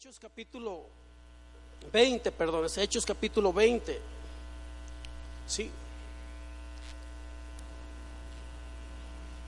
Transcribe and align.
Hechos 0.00 0.18
capítulo 0.18 0.86
20, 1.92 2.32
perdón, 2.32 2.66
Hechos 2.74 3.04
capítulo 3.04 3.52
20. 3.52 4.00
Sí. 5.46 5.70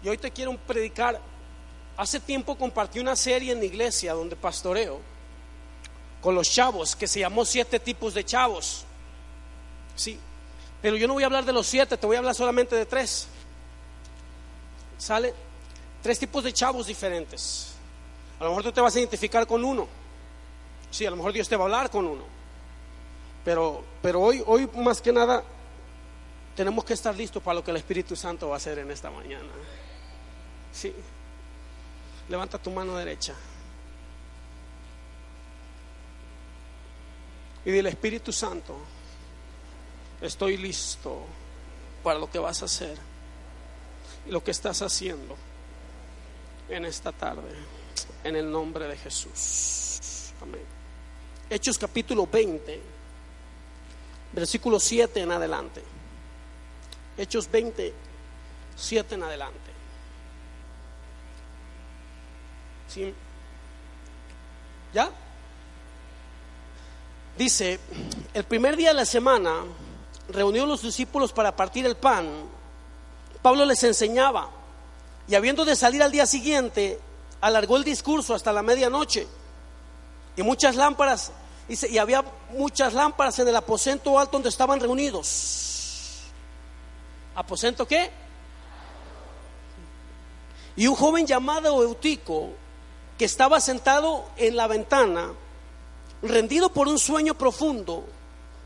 Y 0.02 0.08
hoy 0.10 0.18
te 0.18 0.30
quiero 0.30 0.54
predicar. 0.58 1.18
Hace 1.96 2.20
tiempo 2.20 2.58
compartí 2.58 3.00
una 3.00 3.16
serie 3.16 3.52
en 3.52 3.60
la 3.60 3.64
iglesia 3.64 4.12
donde 4.12 4.36
pastoreo 4.36 5.00
con 6.20 6.34
los 6.34 6.50
chavos 6.50 6.94
que 6.96 7.06
se 7.06 7.20
llamó 7.20 7.46
Siete 7.46 7.80
tipos 7.80 8.12
de 8.12 8.22
chavos. 8.22 8.84
Sí. 9.96 10.18
Pero 10.82 10.98
yo 10.98 11.08
no 11.08 11.14
voy 11.14 11.22
a 11.22 11.26
hablar 11.28 11.46
de 11.46 11.54
los 11.54 11.66
siete, 11.66 11.96
te 11.96 12.06
voy 12.06 12.16
a 12.16 12.18
hablar 12.18 12.34
solamente 12.34 12.76
de 12.76 12.84
tres. 12.84 13.26
¿Sale? 14.98 15.32
Tres 16.02 16.18
tipos 16.18 16.44
de 16.44 16.52
chavos 16.52 16.88
diferentes. 16.88 17.68
A 18.38 18.44
lo 18.44 18.50
mejor 18.50 18.64
tú 18.64 18.72
te 18.72 18.82
vas 18.82 18.94
a 18.94 18.98
identificar 18.98 19.46
con 19.46 19.64
uno. 19.64 20.01
Sí, 20.92 21.06
a 21.06 21.10
lo 21.10 21.16
mejor 21.16 21.32
Dios 21.32 21.48
te 21.48 21.56
va 21.56 21.62
a 21.62 21.66
hablar 21.66 21.90
con 21.90 22.06
uno. 22.06 22.22
Pero, 23.44 23.82
pero 24.02 24.20
hoy, 24.20 24.42
hoy 24.46 24.68
más 24.76 25.00
que 25.00 25.10
nada 25.10 25.42
tenemos 26.54 26.84
que 26.84 26.92
estar 26.92 27.16
listos 27.16 27.42
para 27.42 27.54
lo 27.54 27.64
que 27.64 27.70
el 27.70 27.78
Espíritu 27.78 28.14
Santo 28.14 28.48
va 28.48 28.54
a 28.54 28.56
hacer 28.58 28.78
en 28.78 28.90
esta 28.90 29.10
mañana. 29.10 29.48
Sí. 30.70 30.94
Levanta 32.28 32.58
tu 32.58 32.70
mano 32.70 32.94
derecha. 32.96 33.34
Y 37.64 37.70
dile, 37.70 37.88
Espíritu 37.88 38.30
Santo, 38.30 38.76
estoy 40.20 40.58
listo 40.58 41.24
para 42.04 42.18
lo 42.18 42.30
que 42.30 42.38
vas 42.38 42.60
a 42.60 42.66
hacer 42.66 42.98
y 44.26 44.30
lo 44.30 44.44
que 44.44 44.50
estás 44.50 44.82
haciendo 44.82 45.36
en 46.68 46.84
esta 46.84 47.12
tarde, 47.12 47.50
en 48.24 48.36
el 48.36 48.50
nombre 48.50 48.88
de 48.88 48.96
Jesús. 48.98 50.32
Amén. 50.42 50.71
Hechos 51.54 51.76
capítulo 51.76 52.26
20, 52.26 52.80
versículo 54.32 54.80
7 54.80 55.20
en 55.20 55.32
adelante. 55.32 55.82
Hechos 57.18 57.50
20, 57.50 57.92
7 58.74 59.14
en 59.14 59.22
adelante. 59.22 59.70
¿Sí? 62.88 63.12
¿Ya? 64.94 65.10
Dice, 67.36 67.78
el 68.32 68.44
primer 68.44 68.74
día 68.74 68.88
de 68.88 68.94
la 68.94 69.04
semana 69.04 69.62
reunió 70.30 70.62
a 70.62 70.66
los 70.66 70.80
discípulos 70.80 71.34
para 71.34 71.54
partir 71.54 71.84
el 71.84 71.96
pan. 71.96 72.44
Pablo 73.42 73.66
les 73.66 73.82
enseñaba 73.84 74.48
y 75.28 75.34
habiendo 75.34 75.66
de 75.66 75.76
salir 75.76 76.02
al 76.02 76.12
día 76.12 76.24
siguiente, 76.24 76.98
alargó 77.42 77.76
el 77.76 77.84
discurso 77.84 78.34
hasta 78.34 78.54
la 78.54 78.62
medianoche. 78.62 79.26
Y 80.34 80.42
muchas 80.42 80.76
lámparas, 80.76 81.30
y 81.90 81.98
había 81.98 82.24
muchas 82.50 82.92
lámparas 82.94 83.38
en 83.38 83.48
el 83.48 83.56
aposento 83.56 84.18
alto 84.18 84.32
donde 84.32 84.48
estaban 84.48 84.80
reunidos. 84.80 86.22
¿Aposento 87.34 87.86
qué? 87.86 88.10
Y 90.76 90.86
un 90.86 90.94
joven 90.94 91.26
llamado 91.26 91.82
Eutico, 91.82 92.50
que 93.18 93.24
estaba 93.24 93.60
sentado 93.60 94.24
en 94.36 94.56
la 94.56 94.66
ventana, 94.66 95.32
rendido 96.22 96.72
por 96.72 96.88
un 96.88 96.98
sueño 96.98 97.34
profundo, 97.34 98.04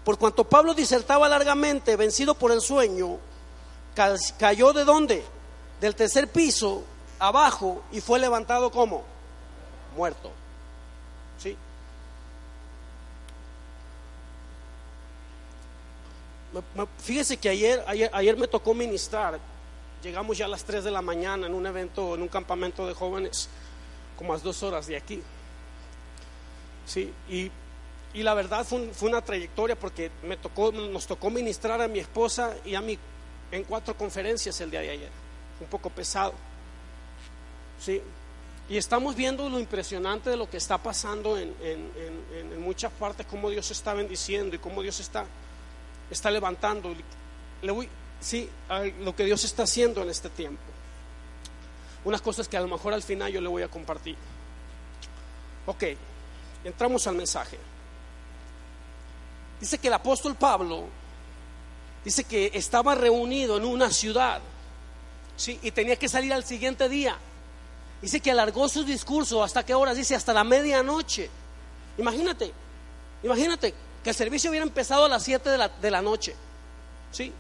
por 0.04 0.18
cuanto 0.18 0.44
Pablo 0.44 0.74
disertaba 0.74 1.28
largamente, 1.28 1.96
vencido 1.96 2.34
por 2.34 2.52
el 2.52 2.60
sueño, 2.60 3.18
cayó 4.38 4.72
de 4.72 4.84
dónde? 4.84 5.24
Del 5.80 5.94
tercer 5.94 6.28
piso 6.28 6.84
abajo 7.18 7.82
y 7.92 8.00
fue 8.00 8.18
levantado 8.18 8.70
como 8.70 9.02
muerto. 9.96 10.30
¿Sí? 11.38 11.56
Fíjese 16.98 17.36
que 17.36 17.48
ayer, 17.48 17.82
ayer, 17.86 18.10
ayer 18.12 18.36
me 18.36 18.48
tocó 18.48 18.74
ministrar. 18.74 19.38
Llegamos 20.02 20.38
ya 20.38 20.44
a 20.44 20.48
las 20.48 20.64
3 20.64 20.84
de 20.84 20.90
la 20.90 21.02
mañana 21.02 21.46
en 21.46 21.54
un 21.54 21.66
evento, 21.66 22.14
en 22.14 22.22
un 22.22 22.28
campamento 22.28 22.86
de 22.86 22.94
jóvenes, 22.94 23.48
como 24.16 24.32
a 24.32 24.36
las 24.36 24.42
dos 24.42 24.62
horas 24.62 24.86
de 24.86 24.96
aquí. 24.96 25.22
Sí, 26.86 27.12
y, 27.28 27.50
y 28.14 28.22
la 28.22 28.34
verdad 28.34 28.64
fue, 28.64 28.90
fue, 28.92 29.08
una 29.08 29.22
trayectoria 29.22 29.74
porque 29.74 30.10
me 30.22 30.36
tocó, 30.36 30.70
nos 30.70 31.06
tocó 31.06 31.30
ministrar 31.30 31.80
a 31.80 31.88
mi 31.88 31.98
esposa 31.98 32.56
y 32.64 32.74
a 32.74 32.80
mí 32.80 32.98
en 33.50 33.64
cuatro 33.64 33.96
conferencias 33.96 34.60
el 34.60 34.70
día 34.70 34.80
de 34.80 34.90
ayer. 34.90 35.10
Un 35.60 35.66
poco 35.66 35.90
pesado. 35.90 36.34
Sí. 37.80 38.00
Y 38.68 38.76
estamos 38.76 39.14
viendo 39.14 39.48
lo 39.48 39.58
impresionante 39.60 40.30
de 40.30 40.36
lo 40.36 40.50
que 40.50 40.56
está 40.56 40.78
pasando 40.78 41.38
en, 41.38 41.54
en, 41.62 41.90
en, 41.96 42.52
en 42.52 42.60
muchas 42.60 42.92
partes, 42.92 43.26
cómo 43.26 43.48
Dios 43.48 43.70
está 43.70 43.94
bendiciendo 43.94 44.56
y 44.56 44.58
cómo 44.58 44.82
Dios 44.82 44.98
está, 44.98 45.24
está 46.10 46.30
levantando. 46.30 46.94
Le 47.62 47.72
voy, 47.72 47.88
sí, 48.20 48.48
lo 49.00 49.14
que 49.14 49.24
Dios 49.24 49.44
está 49.44 49.64
haciendo 49.64 50.02
en 50.02 50.10
este 50.10 50.28
tiempo. 50.30 50.62
Unas 52.04 52.22
cosas 52.22 52.48
que 52.48 52.56
a 52.56 52.60
lo 52.60 52.68
mejor 52.68 52.92
al 52.92 53.02
final 53.02 53.32
yo 53.32 53.40
le 53.40 53.48
voy 53.48 53.62
a 53.62 53.68
compartir. 53.68 54.16
Ok, 55.66 55.84
entramos 56.64 57.06
al 57.06 57.16
mensaje. 57.16 57.58
Dice 59.60 59.78
que 59.78 59.88
el 59.88 59.94
apóstol 59.94 60.36
Pablo 60.36 60.84
dice 62.04 62.24
que 62.24 62.52
estaba 62.54 62.94
reunido 62.94 63.56
en 63.56 63.64
una 63.64 63.90
ciudad 63.90 64.40
¿sí? 65.36 65.58
y 65.62 65.70
tenía 65.72 65.96
que 65.96 66.08
salir 66.08 66.32
al 66.32 66.44
siguiente 66.44 66.88
día. 66.88 67.16
Dice 68.00 68.20
que 68.20 68.30
alargó 68.30 68.68
su 68.68 68.84
discurso 68.84 69.42
hasta 69.42 69.64
qué 69.64 69.74
horas, 69.74 69.96
dice 69.96 70.14
hasta 70.14 70.32
la 70.32 70.44
medianoche. 70.44 71.30
Imagínate, 71.98 72.52
imagínate 73.22 73.74
que 74.06 74.10
el 74.10 74.16
servicio 74.16 74.50
hubiera 74.50 74.64
empezado 74.64 75.06
a 75.06 75.08
las 75.08 75.24
7 75.24 75.50
de 75.50 75.58
la, 75.58 75.68
de 75.68 75.90
la 75.90 76.00
noche. 76.00 76.36
¿Sí? 77.10 77.32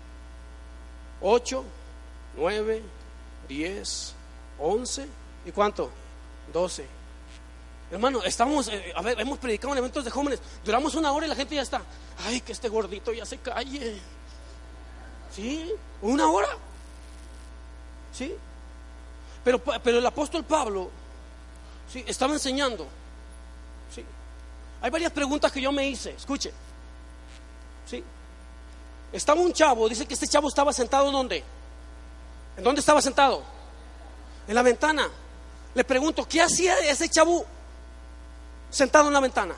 8, 1.20 1.64
9, 2.36 2.82
10, 3.48 4.14
11 4.58 5.08
y 5.44 5.52
cuánto? 5.52 5.92
12. 6.52 6.84
Hermano, 7.92 8.20
estamos, 8.24 8.66
eh, 8.66 8.92
a 8.96 9.00
ver, 9.00 9.20
hemos 9.20 9.38
predicado 9.38 9.74
en 9.74 9.78
eventos 9.78 10.04
de 10.04 10.10
jóvenes, 10.10 10.40
duramos 10.64 10.96
una 10.96 11.12
hora 11.12 11.26
y 11.26 11.28
la 11.28 11.36
gente 11.36 11.54
ya 11.54 11.62
está, 11.62 11.82
ay, 12.26 12.40
que 12.40 12.50
este 12.50 12.68
gordito 12.68 13.12
ya 13.12 13.24
se 13.24 13.38
calle. 13.38 14.00
¿Sí? 15.32 15.72
¿Una 16.02 16.28
hora? 16.28 16.48
¿Sí? 18.12 18.34
Pero, 19.44 19.60
pero 19.60 19.98
el 19.98 20.06
apóstol 20.06 20.42
Pablo, 20.42 20.90
¿sí? 21.92 22.02
Estaba 22.08 22.32
enseñando. 22.32 22.88
Hay 24.86 24.90
varias 24.90 25.10
preguntas 25.10 25.50
que 25.50 25.60
yo 25.60 25.72
me 25.72 25.84
hice, 25.88 26.10
escuche. 26.10 26.52
¿Sí? 27.90 28.04
Estaba 29.12 29.40
un 29.40 29.52
chavo, 29.52 29.88
dice 29.88 30.06
que 30.06 30.14
este 30.14 30.28
chavo 30.28 30.46
estaba 30.46 30.72
sentado 30.72 31.10
¿dónde? 31.10 31.42
¿En 32.56 32.62
dónde 32.62 32.78
estaba 32.78 33.02
sentado? 33.02 33.42
En 34.46 34.54
la 34.54 34.62
ventana. 34.62 35.10
Le 35.74 35.82
pregunto, 35.82 36.24
¿qué 36.28 36.40
hacía 36.40 36.78
ese 36.78 37.08
chavo 37.08 37.44
sentado 38.70 39.08
en 39.08 39.14
la 39.14 39.18
ventana? 39.18 39.56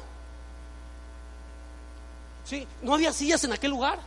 ¿Sí? 2.47 2.67
¿No 2.81 2.95
había 2.95 3.13
sillas 3.13 3.45
en 3.45 3.53
aquel 3.53 3.73
lugar? 3.73 3.99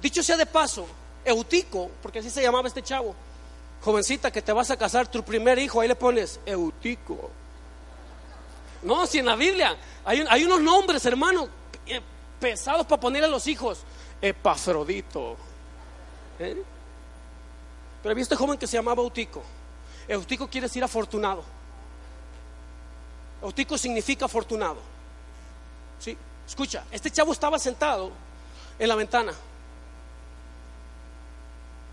Dicho 0.00 0.22
sea 0.22 0.38
de 0.38 0.46
paso, 0.46 0.86
Eutico, 1.26 1.90
porque 2.00 2.20
así 2.20 2.30
se 2.30 2.40
llamaba 2.40 2.68
este 2.68 2.82
chavo, 2.82 3.14
jovencita 3.82 4.30
que 4.30 4.40
te 4.40 4.54
vas 4.54 4.70
a 4.70 4.78
casar, 4.78 5.08
tu 5.08 5.22
primer 5.22 5.58
hijo, 5.58 5.82
ahí 5.82 5.88
le 5.88 5.94
pones 5.94 6.40
Eutico. 6.46 7.32
No, 8.82 9.06
si 9.06 9.18
en 9.18 9.26
la 9.26 9.36
Biblia 9.36 9.76
hay, 10.04 10.24
hay 10.28 10.44
unos 10.44 10.60
nombres, 10.60 11.04
hermano, 11.04 11.48
eh, 11.86 12.00
pesados 12.38 12.86
para 12.86 13.00
poner 13.00 13.24
a 13.24 13.28
los 13.28 13.46
hijos. 13.46 13.80
Epafrodito. 14.20 15.36
¿Eh? 16.38 16.62
Pero 18.02 18.12
había 18.12 18.22
este 18.22 18.36
joven 18.36 18.58
que 18.58 18.66
se 18.66 18.76
llamaba 18.76 19.02
Eutico. 19.02 19.42
Eutico 20.08 20.48
quiere 20.48 20.66
decir 20.66 20.82
afortunado. 20.82 21.44
Eutico 23.42 23.76
significa 23.76 24.24
afortunado. 24.24 24.78
¿Sí? 25.98 26.16
Escucha, 26.46 26.84
este 26.90 27.10
chavo 27.10 27.32
estaba 27.32 27.58
sentado 27.58 28.10
en 28.78 28.88
la 28.88 28.94
ventana. 28.94 29.32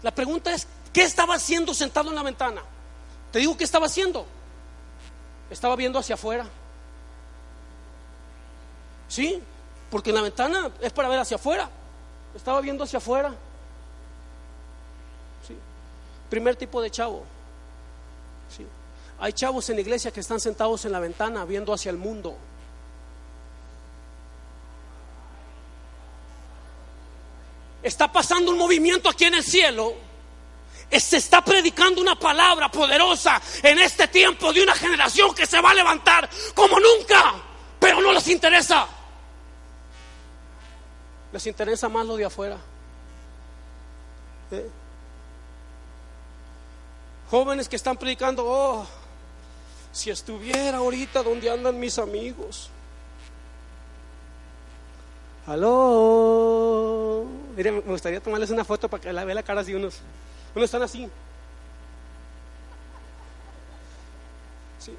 La 0.02 0.12
pregunta 0.12 0.54
es, 0.54 0.68
¿qué 0.94 1.04
estaba 1.04 1.36
haciendo 1.36 1.74
sentado 1.74 2.10
en 2.10 2.16
la 2.16 2.24
ventana? 2.24 2.62
Te 3.32 3.40
digo, 3.40 3.58
¿qué 3.58 3.64
estaba 3.64 3.88
haciendo? 3.88 4.26
Estaba 5.50 5.76
viendo 5.76 6.00
hacia 6.00 6.16
afuera. 6.16 6.48
¿Sí? 9.08 9.42
Porque 9.90 10.10
en 10.10 10.16
la 10.16 10.22
ventana 10.22 10.72
es 10.82 10.92
para 10.92 11.10
ver 11.10 11.20
hacia 11.20 11.36
afuera. 11.36 11.70
Estaba 12.36 12.62
viendo 12.62 12.84
hacia 12.84 12.98
afuera. 12.98 13.30
¿Sí? 15.48 15.56
Primer 16.30 16.56
tipo 16.56 16.82
de 16.82 16.92
chavo. 16.92 17.24
¿Sí? 18.56 18.66
Hay 19.20 19.34
chavos 19.34 19.70
en 19.70 19.76
la 19.76 19.82
iglesia 19.82 20.12
que 20.12 20.20
están 20.20 20.40
sentados 20.40 20.86
en 20.86 20.92
la 20.92 21.00
ventana 21.00 21.46
viendo 21.46 21.74
hacia 21.74 21.90
el 21.90 21.98
mundo. 21.98 22.38
Está 27.82 28.12
pasando 28.12 28.52
un 28.52 28.58
movimiento 28.58 29.10
aquí 29.10 29.26
en 29.26 29.36
el 29.36 29.44
cielo 29.44 30.08
se 31.00 31.18
está 31.18 31.44
predicando 31.44 32.02
una 32.02 32.18
palabra 32.18 32.70
poderosa 32.70 33.42
en 33.62 33.80
este 33.80 34.08
tiempo 34.08 34.54
de 34.54 34.64
una 34.64 34.74
generación 34.74 35.36
que 35.36 35.46
se 35.46 35.62
va 35.62 35.72
a 35.72 35.74
levantar 35.74 36.30
como 36.56 36.80
nunca, 36.80 37.36
pero 37.80 38.02
no 38.02 38.14
les 38.14 38.28
interesa. 38.30 38.88
Les 41.38 41.46
interesa 41.46 41.88
más 41.88 42.04
lo 42.04 42.18
de 42.18 42.26
afuera. 42.26 42.58
¿Eh? 44.50 44.68
Jóvenes 47.30 47.70
que 47.70 47.76
están 47.76 47.96
predicando, 47.96 48.44
oh, 48.44 48.88
si 49.92 50.10
estuviera 50.10 50.80
ahorita 50.80 51.22
donde 51.22 51.52
andan 51.52 51.80
mis 51.80 52.00
amigos. 52.00 52.72
Aló. 55.46 57.28
Me 57.56 57.82
gustaría 57.82 58.20
tomarles 58.20 58.50
una 58.50 58.66
foto 58.66 58.90
para 58.90 59.04
que 59.04 59.14
la 59.14 59.24
vea 59.24 59.36
la 59.36 59.44
cara 59.44 59.62
así 59.62 59.76
unos. 59.76 60.00
Unos 60.56 60.66
están 60.66 60.82
así. 60.82 61.08
Sí. 64.80 64.92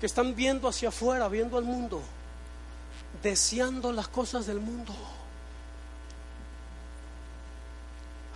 Que 0.00 0.04
están 0.04 0.34
viendo 0.34 0.68
hacia 0.68 0.90
afuera, 0.90 1.28
viendo 1.28 1.56
al 1.56 1.64
mundo, 1.64 2.02
deseando 3.22 3.92
las 3.92 4.08
cosas 4.08 4.46
del 4.46 4.60
mundo. 4.60 4.94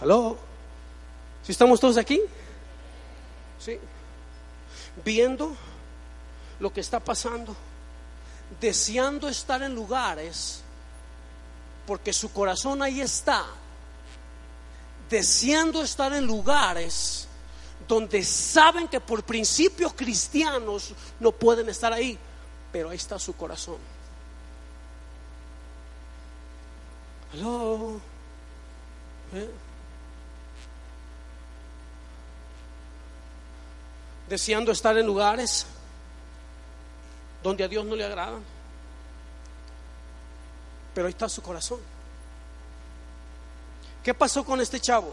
Aló. 0.00 0.36
¿Si 1.42 1.52
estamos 1.52 1.80
todos 1.80 1.96
aquí? 1.96 2.20
Sí. 3.58 3.78
Viendo 5.04 5.54
lo 6.60 6.72
que 6.72 6.80
está 6.80 7.00
pasando, 7.00 7.54
deseando 8.60 9.28
estar 9.28 9.62
en 9.62 9.74
lugares, 9.74 10.62
porque 11.86 12.12
su 12.12 12.32
corazón 12.32 12.82
ahí 12.82 13.00
está, 13.00 13.44
deseando 15.10 15.82
estar 15.82 16.12
en 16.12 16.26
lugares 16.26 17.28
donde 17.86 18.24
saben 18.24 18.88
que 18.88 19.00
por 19.00 19.22
principios 19.24 19.92
cristianos 19.94 20.94
no 21.20 21.32
pueden 21.32 21.68
estar 21.68 21.92
ahí, 21.92 22.18
pero 22.72 22.90
ahí 22.90 22.96
está 22.96 23.18
su 23.18 23.36
corazón. 23.36 23.93
¿Eh? 29.32 29.50
deseando 34.28 34.72
estar 34.72 34.96
en 34.96 35.06
lugares 35.06 35.66
donde 37.42 37.64
a 37.64 37.68
Dios 37.68 37.84
no 37.84 37.94
le 37.94 38.04
agradan. 38.04 38.42
Pero 40.94 41.06
ahí 41.06 41.12
está 41.12 41.28
su 41.28 41.42
corazón. 41.42 41.80
¿Qué 44.02 44.14
pasó 44.14 44.44
con 44.44 44.60
este 44.60 44.80
chavo? 44.80 45.12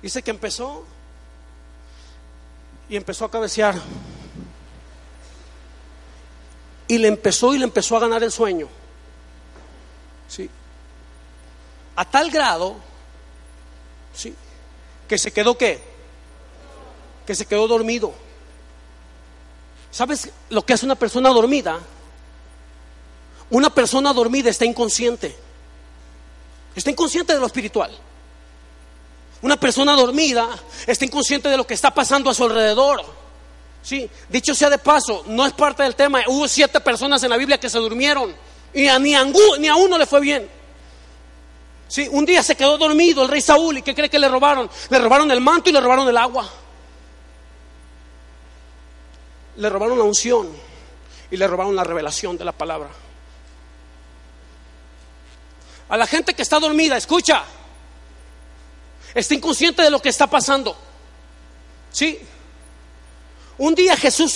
Dice 0.00 0.22
que 0.22 0.30
empezó 0.30 0.84
y 2.88 2.96
empezó 2.96 3.24
a 3.24 3.30
cabecear. 3.30 3.74
Y 6.86 6.98
le 6.98 7.08
empezó 7.08 7.54
y 7.54 7.58
le 7.58 7.64
empezó 7.64 7.96
a 7.96 8.00
ganar 8.00 8.22
el 8.22 8.30
sueño. 8.30 8.68
Sí. 10.28 10.48
A 11.96 12.04
tal 12.04 12.30
grado, 12.30 12.76
sí, 14.14 14.34
que 15.08 15.18
se 15.18 15.32
quedó 15.32 15.56
qué? 15.56 15.94
que 17.26 17.34
se 17.34 17.46
quedó 17.46 17.66
dormido. 17.66 18.12
¿Sabes 19.90 20.30
lo 20.50 20.64
que 20.64 20.72
hace 20.72 20.84
una 20.84 20.96
persona 20.96 21.30
dormida? 21.30 21.78
Una 23.50 23.70
persona 23.70 24.12
dormida 24.12 24.50
está 24.50 24.64
inconsciente. 24.64 25.36
Está 26.74 26.90
inconsciente 26.90 27.32
de 27.32 27.40
lo 27.40 27.46
espiritual. 27.46 27.96
Una 29.42 29.58
persona 29.58 29.94
dormida 29.94 30.48
está 30.86 31.04
inconsciente 31.04 31.48
de 31.48 31.56
lo 31.56 31.66
que 31.66 31.74
está 31.74 31.92
pasando 31.92 32.30
a 32.30 32.34
su 32.34 32.44
alrededor. 32.44 33.04
Sí, 33.82 34.08
dicho 34.30 34.54
sea 34.54 34.70
de 34.70 34.78
paso, 34.78 35.24
no 35.26 35.44
es 35.46 35.52
parte 35.52 35.82
del 35.82 35.94
tema. 35.94 36.22
Hubo 36.26 36.48
siete 36.48 36.80
personas 36.80 37.22
en 37.22 37.30
la 37.30 37.36
Biblia 37.36 37.60
que 37.60 37.68
se 37.68 37.78
durmieron 37.78 38.34
y 38.72 38.88
a, 38.88 38.98
ni, 38.98 39.14
a, 39.14 39.24
ni 39.24 39.68
a 39.68 39.76
uno 39.76 39.98
le 39.98 40.06
fue 40.06 40.20
bien. 40.20 40.48
Sí, 41.94 42.08
un 42.10 42.24
día 42.24 42.42
se 42.42 42.56
quedó 42.56 42.76
dormido 42.76 43.22
el 43.22 43.28
rey 43.28 43.40
Saúl 43.40 43.78
y 43.78 43.82
¿qué 43.82 43.94
cree 43.94 44.10
que 44.10 44.18
le 44.18 44.28
robaron? 44.28 44.68
Le 44.90 44.98
robaron 44.98 45.30
el 45.30 45.40
manto 45.40 45.70
y 45.70 45.72
le 45.72 45.80
robaron 45.80 46.08
el 46.08 46.16
agua 46.16 46.50
le 49.56 49.70
robaron 49.70 49.96
la 49.96 50.02
unción 50.04 50.48
y 51.30 51.36
le 51.36 51.46
robaron 51.46 51.76
la 51.76 51.84
revelación 51.84 52.36
de 52.36 52.44
la 52.44 52.50
palabra. 52.50 52.88
A 55.88 55.96
la 55.96 56.06
gente 56.08 56.34
que 56.34 56.42
está 56.42 56.58
dormida, 56.58 56.96
escucha, 56.96 57.44
está 59.14 59.34
inconsciente 59.34 59.82
de 59.82 59.90
lo 59.90 60.02
que 60.02 60.08
está 60.08 60.26
pasando. 60.26 60.76
Sí. 61.92 62.18
Un 63.58 63.72
día 63.76 63.96
Jesús 63.96 64.34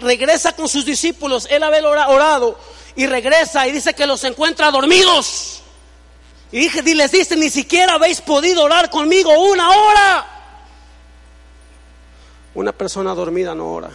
regresa 0.00 0.56
con 0.56 0.68
sus 0.68 0.84
discípulos, 0.84 1.46
él 1.48 1.62
había 1.62 1.86
orado 2.08 2.58
y 2.96 3.06
regresa 3.06 3.68
y 3.68 3.70
dice 3.70 3.94
que 3.94 4.08
los 4.08 4.24
encuentra 4.24 4.72
dormidos. 4.72 5.62
Y 6.52 6.68
les 6.68 7.12
dice, 7.12 7.36
ni 7.36 7.48
siquiera 7.48 7.94
habéis 7.94 8.20
podido 8.20 8.64
orar 8.64 8.90
conmigo 8.90 9.30
una 9.38 9.70
hora. 9.70 10.26
Una 12.54 12.72
persona 12.72 13.14
dormida 13.14 13.54
no 13.54 13.72
ora 13.72 13.90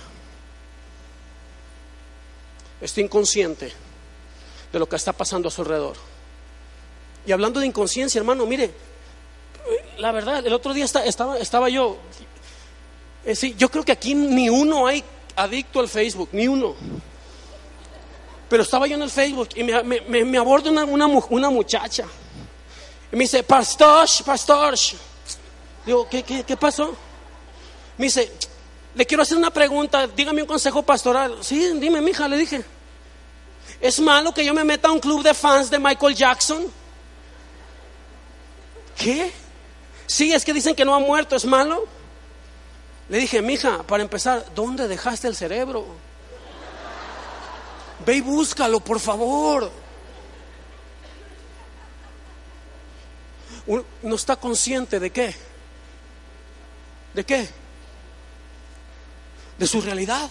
está 2.81 3.02
inconsciente 3.02 3.72
de 4.72 4.80
lo 4.80 4.88
que 4.88 4.96
está 4.96 5.13
pasando 5.13 5.48
a 5.48 5.52
su 5.52 5.62
alrededor. 5.62 5.96
Y 7.25 7.31
hablando 7.31 7.60
de 7.60 7.68
inconsciencia, 7.68 8.19
hermano, 8.19 8.46
mire, 8.46 8.72
la 9.98 10.12
verdad, 10.12 10.46
el 10.46 10.54
otro 10.54 10.74
día 10.74 10.86
estaba, 10.86 11.38
estaba 11.38 11.69
yo, 11.69 11.98
eh, 13.25 13.36
yo 13.58 13.69
creo 13.69 13.84
que 13.84 13.92
aquí 13.92 14.13
ni 14.13 14.50
uno 14.50 14.86
hay 14.86 15.04
adicto 15.36 15.80
al 15.80 15.90
Facebook, 15.90 16.30
ni 16.31 16.48
uno. 16.48 16.75
Pero 18.50 18.62
estaba 18.62 18.86
yo 18.86 18.96
en 18.96 19.01
el 19.01 19.10
Facebook 19.10 19.50
y 19.56 19.63
me, 19.63 20.38
aborda 20.38 20.69
una, 20.69 20.86
una, 20.86 21.50
muchacha. 21.50 22.06
Y 23.12 23.16
me 23.16 23.24
dice, 23.24 23.44
pastor, 23.44 24.07
pastor. 24.25 24.75
Digo, 25.86 26.07
¿qué, 26.10 26.24
qué, 26.24 26.44
qué 26.44 26.57
pasó? 26.57 26.96
Me 27.98 28.06
dice, 28.06 28.31
le 28.96 29.06
quiero 29.06 29.24
hacer 29.24 29.38
una 29.38 29.52
pregunta, 29.52 30.07
dígame 30.07 30.42
un 30.42 30.48
consejo 30.48 30.84
pastoral. 30.84 31.38
Sí, 31.42 31.72
dime, 31.80 32.02
mija, 32.02 32.28
le 32.28 32.38
dije. 32.38 32.63
¿Es 33.81 34.00
malo 34.00 34.34
que 34.34 34.44
yo 34.44 34.54
me 34.54 34.63
meta 34.63 34.88
a 34.88 34.92
un 34.92 35.00
club 35.00 35.22
de 35.22 35.34
fans 35.34 35.69
de 35.69 35.80
Michael 35.80 36.16
Jackson? 36.16 36.66
¿Qué? 38.98 39.31
Sí, 40.08 40.31
es 40.31 40.46
que 40.46 40.54
dicen 40.54 40.75
que 40.75 40.86
no 40.86 40.96
ha 40.96 41.00
muerto, 41.00 41.36
¿es 41.36 41.46
malo? 41.46 41.86
Le 43.10 43.18
dije, 43.19 43.42
mija, 43.42 43.84
para 43.84 44.01
empezar, 44.01 44.46
¿dónde 44.56 44.88
dejaste 44.88 45.28
el 45.28 45.36
cerebro? 45.36 45.86
Ve 48.06 48.15
y 48.15 48.22
búscalo, 48.22 48.80
por 48.80 49.00
favor. 49.00 49.70
No 53.67 54.15
está 54.15 54.36
consciente 54.36 55.00
de 55.00 55.10
qué. 55.10 55.36
¿De 57.13 57.24
qué? 57.24 57.48
De 59.57 59.67
su 59.67 59.81
realidad. 59.81 60.29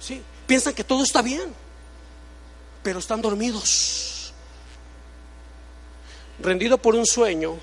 Sí, 0.00 0.22
piensan 0.46 0.74
que 0.74 0.84
todo 0.84 1.04
está 1.04 1.22
bien 1.22 1.64
pero 2.84 2.98
están 3.00 3.22
dormidos. 3.22 4.32
Rendido 6.38 6.78
por 6.78 6.94
un 6.94 7.06
sueño, 7.06 7.56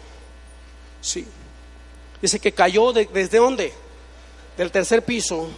sí. 1.00 1.25
Dice 2.21 2.39
que 2.39 2.51
cayó 2.51 2.91
desde 2.91 3.38
dónde? 3.38 3.71
Del 4.57 4.71
tercer 4.71 5.05
piso 5.05 5.50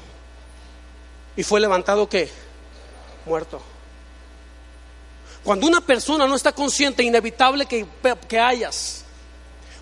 y 1.36 1.44
fue 1.44 1.60
levantado 1.60 2.08
qué? 2.08 2.30
Muerto. 3.26 3.62
Cuando 5.44 5.68
una 5.68 5.82
persona 5.82 6.26
no 6.26 6.36
está 6.36 6.54
consciente, 6.54 7.04
inevitable 7.04 7.66
que, 7.66 7.86
que 8.28 8.40
hayas. 8.40 9.04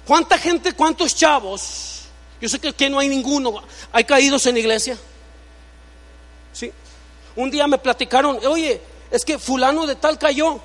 ¿Cuánta 0.05 0.37
gente, 0.37 0.73
cuántos 0.73 1.15
chavos? 1.15 2.03
Yo 2.41 2.49
sé 2.49 2.59
que 2.59 2.69
aquí 2.69 2.89
no 2.89 2.97
hay 2.99 3.07
ninguno. 3.07 3.61
¿Hay 3.91 4.03
caídos 4.03 4.45
en 4.47 4.55
la 4.55 4.59
iglesia? 4.59 4.97
Sí. 6.51 6.71
Un 7.35 7.51
día 7.51 7.67
me 7.67 7.77
platicaron, 7.77 8.39
oye, 8.47 8.81
es 9.11 9.23
que 9.23 9.37
fulano 9.37 9.85
de 9.85 9.95
tal 9.95 10.17
cayó. 10.17 10.59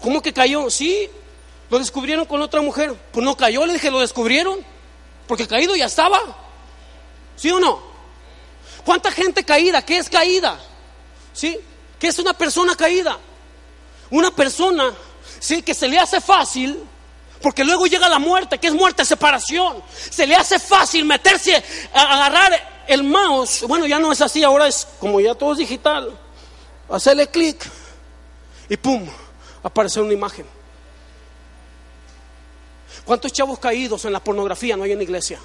¿Cómo 0.00 0.22
que 0.22 0.32
cayó? 0.32 0.70
Sí, 0.70 1.10
lo 1.68 1.78
descubrieron 1.78 2.24
con 2.24 2.40
otra 2.40 2.62
mujer. 2.62 2.94
Pues 3.12 3.24
no 3.24 3.36
cayó, 3.36 3.66
le 3.66 3.74
dije, 3.74 3.90
lo 3.90 4.00
descubrieron. 4.00 4.60
Porque 5.26 5.46
caído 5.46 5.76
ya 5.76 5.86
estaba. 5.86 6.18
¿Sí 7.36 7.50
o 7.50 7.60
no? 7.60 7.82
¿Cuánta 8.84 9.10
gente 9.10 9.44
caída? 9.44 9.84
¿Qué 9.84 9.98
es 9.98 10.08
caída? 10.08 10.58
¿Sí? 11.34 11.58
¿Qué 11.98 12.08
es 12.08 12.18
una 12.18 12.32
persona 12.32 12.74
caída? 12.74 13.18
Una 14.10 14.30
persona, 14.30 14.92
sí, 15.38 15.62
que 15.62 15.74
se 15.74 15.88
le 15.88 15.98
hace 15.98 16.20
fácil, 16.20 16.78
porque 17.42 17.64
luego 17.64 17.86
llega 17.86 18.08
la 18.08 18.18
muerte, 18.18 18.58
que 18.58 18.68
es 18.68 18.74
muerte, 18.74 19.04
separación. 19.04 19.82
Se 20.10 20.26
le 20.26 20.34
hace 20.34 20.58
fácil 20.58 21.04
meterse, 21.04 21.62
a 21.92 22.14
agarrar 22.14 22.84
el 22.88 23.04
mouse. 23.04 23.64
Bueno, 23.68 23.86
ya 23.86 23.98
no 23.98 24.12
es 24.12 24.20
así, 24.20 24.42
ahora 24.42 24.66
es 24.66 24.86
como 24.98 25.20
ya 25.20 25.34
todo 25.34 25.52
es 25.52 25.58
digital 25.58 26.18
hacerle 26.88 27.28
clic 27.28 27.64
y 28.68 28.76
pum, 28.76 29.06
aparece 29.62 30.00
una 30.00 30.12
imagen. 30.12 30.46
¿Cuántos 33.04 33.32
chavos 33.32 33.58
caídos 33.58 34.04
en 34.04 34.12
la 34.12 34.22
pornografía 34.22 34.76
no 34.76 34.84
hay 34.84 34.92
en 34.92 34.98
la 34.98 35.04
iglesia? 35.04 35.38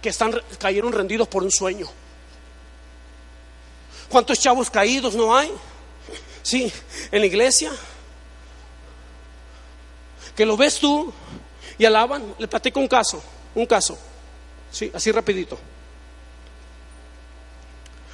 Que 0.00 0.08
están, 0.08 0.34
cayeron 0.58 0.92
rendidos 0.92 1.28
por 1.28 1.42
un 1.42 1.50
sueño. 1.50 1.86
¿Cuántos 4.08 4.40
chavos 4.40 4.68
caídos 4.68 5.14
no 5.14 5.36
hay? 5.36 5.52
Sí, 6.42 6.72
en 7.10 7.20
la 7.20 7.26
iglesia. 7.26 7.70
Que 10.36 10.46
lo 10.46 10.56
ves 10.56 10.78
tú 10.78 11.12
y 11.78 11.84
alaban. 11.84 12.34
Le 12.38 12.48
platico 12.48 12.80
un 12.80 12.88
caso, 12.88 13.22
un 13.54 13.66
caso. 13.66 13.98
Sí, 14.70 14.90
así 14.94 15.12
rapidito. 15.12 15.58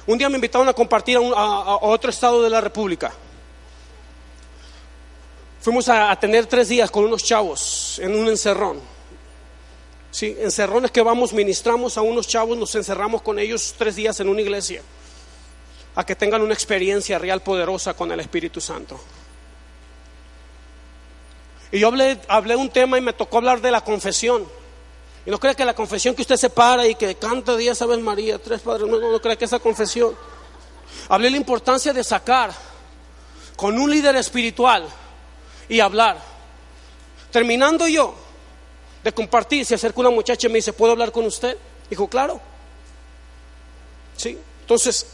Un 0.09 0.17
día 0.17 0.27
me 0.27 0.35
invitaron 0.35 0.67
a 0.67 0.73
compartir 0.73 1.17
a, 1.17 1.77
otro 1.81 2.09
estado 2.09 2.41
de 2.41 2.49
la 2.49 2.59
República. 2.59 3.13
Fuimos 5.61 5.87
a, 5.87 6.17
tener 6.19 6.47
tres 6.47 6.69
días 6.69 6.89
con 6.89 7.05
unos 7.05 7.23
chavos 7.23 7.99
en 7.99 8.15
un 8.15 8.27
encerrón. 8.27 8.81
Sí, 10.09 10.35
encerrones 10.39 10.89
que 10.89 11.03
vamos, 11.03 11.31
ministramos 11.31 11.95
a 11.97 12.01
unos 12.01 12.27
chavos, 12.27 12.57
nos 12.57 12.73
encerramos 12.73 13.21
con 13.21 13.37
ellos 13.37 13.75
tres 13.77 13.95
días 13.95 14.19
en 14.19 14.29
una 14.29 14.41
iglesia, 14.41 14.81
a 15.95 16.05
que 16.05 16.15
tengan 16.15 16.41
una 16.41 16.53
experiencia 16.53 17.17
real 17.19 17.41
poderosa 17.41 17.93
con 17.93 18.11
el 18.11 18.19
Espíritu 18.19 18.61
Santo. 18.61 18.99
Y 21.71 21.79
yo 21.79 21.87
hablé, 21.87 22.19
hablé 22.27 22.55
un 22.55 22.69
tema 22.69 22.97
y 22.97 23.01
me 23.01 23.13
tocó 23.13 23.37
hablar 23.37 23.61
de 23.61 23.71
la 23.71 23.81
confesión. 23.81 24.47
Y 25.25 25.29
no 25.29 25.39
crea 25.39 25.53
que 25.53 25.65
la 25.65 25.75
confesión 25.75 26.15
que 26.15 26.21
usted 26.21 26.37
se 26.37 26.49
para 26.49 26.87
y 26.87 26.95
que 26.95 27.15
canta 27.15 27.55
Día 27.55 27.75
sabes 27.75 27.99
María, 27.99 28.39
tres 28.39 28.61
padres, 28.61 28.87
no, 28.87 28.99
no, 28.99 29.11
no 29.11 29.21
crea 29.21 29.35
que 29.35 29.45
esa 29.45 29.59
confesión. 29.59 30.15
Hablé 31.09 31.29
la 31.29 31.37
importancia 31.37 31.93
de 31.93 32.03
sacar 32.03 32.51
con 33.55 33.77
un 33.77 33.91
líder 33.91 34.15
espiritual 34.15 34.87
y 35.67 35.79
hablar. 35.79 36.17
Terminando 37.31 37.87
yo 37.87 38.15
de 39.03 39.11
compartir, 39.11 39.65
se 39.65 39.75
acercó 39.75 40.01
una 40.01 40.09
muchacha 40.09 40.47
y 40.47 40.49
me 40.49 40.57
dice, 40.57 40.73
¿puedo 40.73 40.93
hablar 40.93 41.11
con 41.11 41.25
usted? 41.25 41.57
Dijo, 41.89 42.07
claro. 42.07 42.39
Sí, 44.17 44.37
entonces 44.61 45.05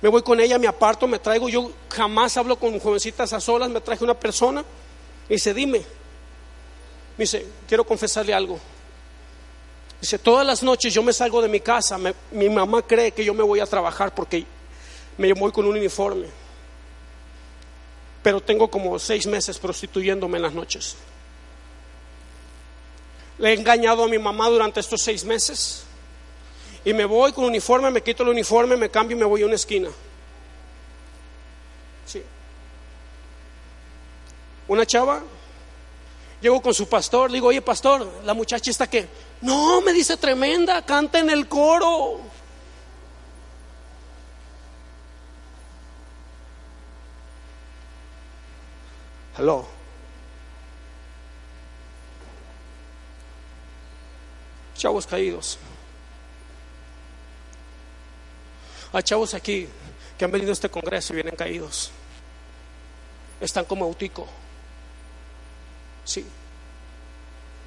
me 0.00 0.08
voy 0.08 0.22
con 0.22 0.38
ella, 0.40 0.58
me 0.58 0.68
aparto, 0.68 1.06
me 1.06 1.18
traigo, 1.18 1.48
yo 1.48 1.72
jamás 1.90 2.36
hablo 2.36 2.56
con 2.56 2.78
jovencitas 2.78 3.32
a 3.32 3.40
solas, 3.40 3.68
me 3.68 3.80
traje 3.80 4.04
una 4.04 4.14
persona 4.14 4.64
y 5.28 5.34
dice, 5.34 5.52
dime. 5.52 5.78
Me 7.16 7.24
dice, 7.24 7.44
quiero 7.66 7.84
confesarle 7.84 8.32
algo. 8.32 8.60
Dice, 10.00 10.18
todas 10.20 10.46
las 10.46 10.62
noches 10.62 10.94
yo 10.94 11.02
me 11.02 11.12
salgo 11.12 11.42
de 11.42 11.48
mi 11.48 11.60
casa, 11.60 11.98
mi 12.30 12.48
mamá 12.48 12.82
cree 12.82 13.10
que 13.10 13.24
yo 13.24 13.34
me 13.34 13.42
voy 13.42 13.58
a 13.58 13.66
trabajar 13.66 14.14
porque 14.14 14.46
me 15.16 15.32
voy 15.32 15.50
con 15.50 15.66
un 15.66 15.76
uniforme. 15.76 16.28
Pero 18.22 18.40
tengo 18.40 18.70
como 18.70 18.96
seis 19.00 19.26
meses 19.26 19.58
prostituyéndome 19.58 20.36
en 20.36 20.42
las 20.42 20.54
noches. 20.54 20.96
Le 23.38 23.50
he 23.50 23.54
engañado 23.54 24.04
a 24.04 24.08
mi 24.08 24.18
mamá 24.18 24.48
durante 24.48 24.78
estos 24.78 25.02
seis 25.02 25.24
meses. 25.24 25.84
Y 26.84 26.92
me 26.92 27.04
voy 27.04 27.32
con 27.32 27.44
uniforme, 27.44 27.90
me 27.90 28.02
quito 28.02 28.22
el 28.22 28.30
uniforme, 28.30 28.76
me 28.76 28.90
cambio 28.90 29.16
y 29.16 29.20
me 29.20 29.26
voy 29.26 29.42
a 29.42 29.46
una 29.46 29.56
esquina. 29.56 29.90
Sí. 32.06 32.22
Una 34.68 34.86
chava 34.86 35.22
Llego 36.40 36.62
con 36.62 36.72
su 36.72 36.88
pastor, 36.88 37.32
digo, 37.32 37.48
oye 37.48 37.60
pastor, 37.60 38.08
la 38.24 38.32
muchacha 38.32 38.70
está 38.70 38.88
que, 38.88 39.08
no, 39.40 39.80
me 39.80 39.92
dice 39.92 40.16
tremenda, 40.16 40.84
canta 40.86 41.18
en 41.18 41.30
el 41.30 41.48
coro. 41.48 42.20
Hello. 49.36 49.66
Chavos 54.76 55.06
caídos. 55.06 55.58
Hay 58.92 59.02
chavos 59.02 59.34
aquí 59.34 59.68
que 60.16 60.24
han 60.24 60.30
venido 60.30 60.50
a 60.50 60.54
este 60.54 60.68
congreso 60.68 61.12
y 61.12 61.16
vienen 61.16 61.36
caídos. 61.36 61.90
Están 63.40 63.64
como 63.64 63.84
autico. 63.84 64.26
Sí. 66.04 66.26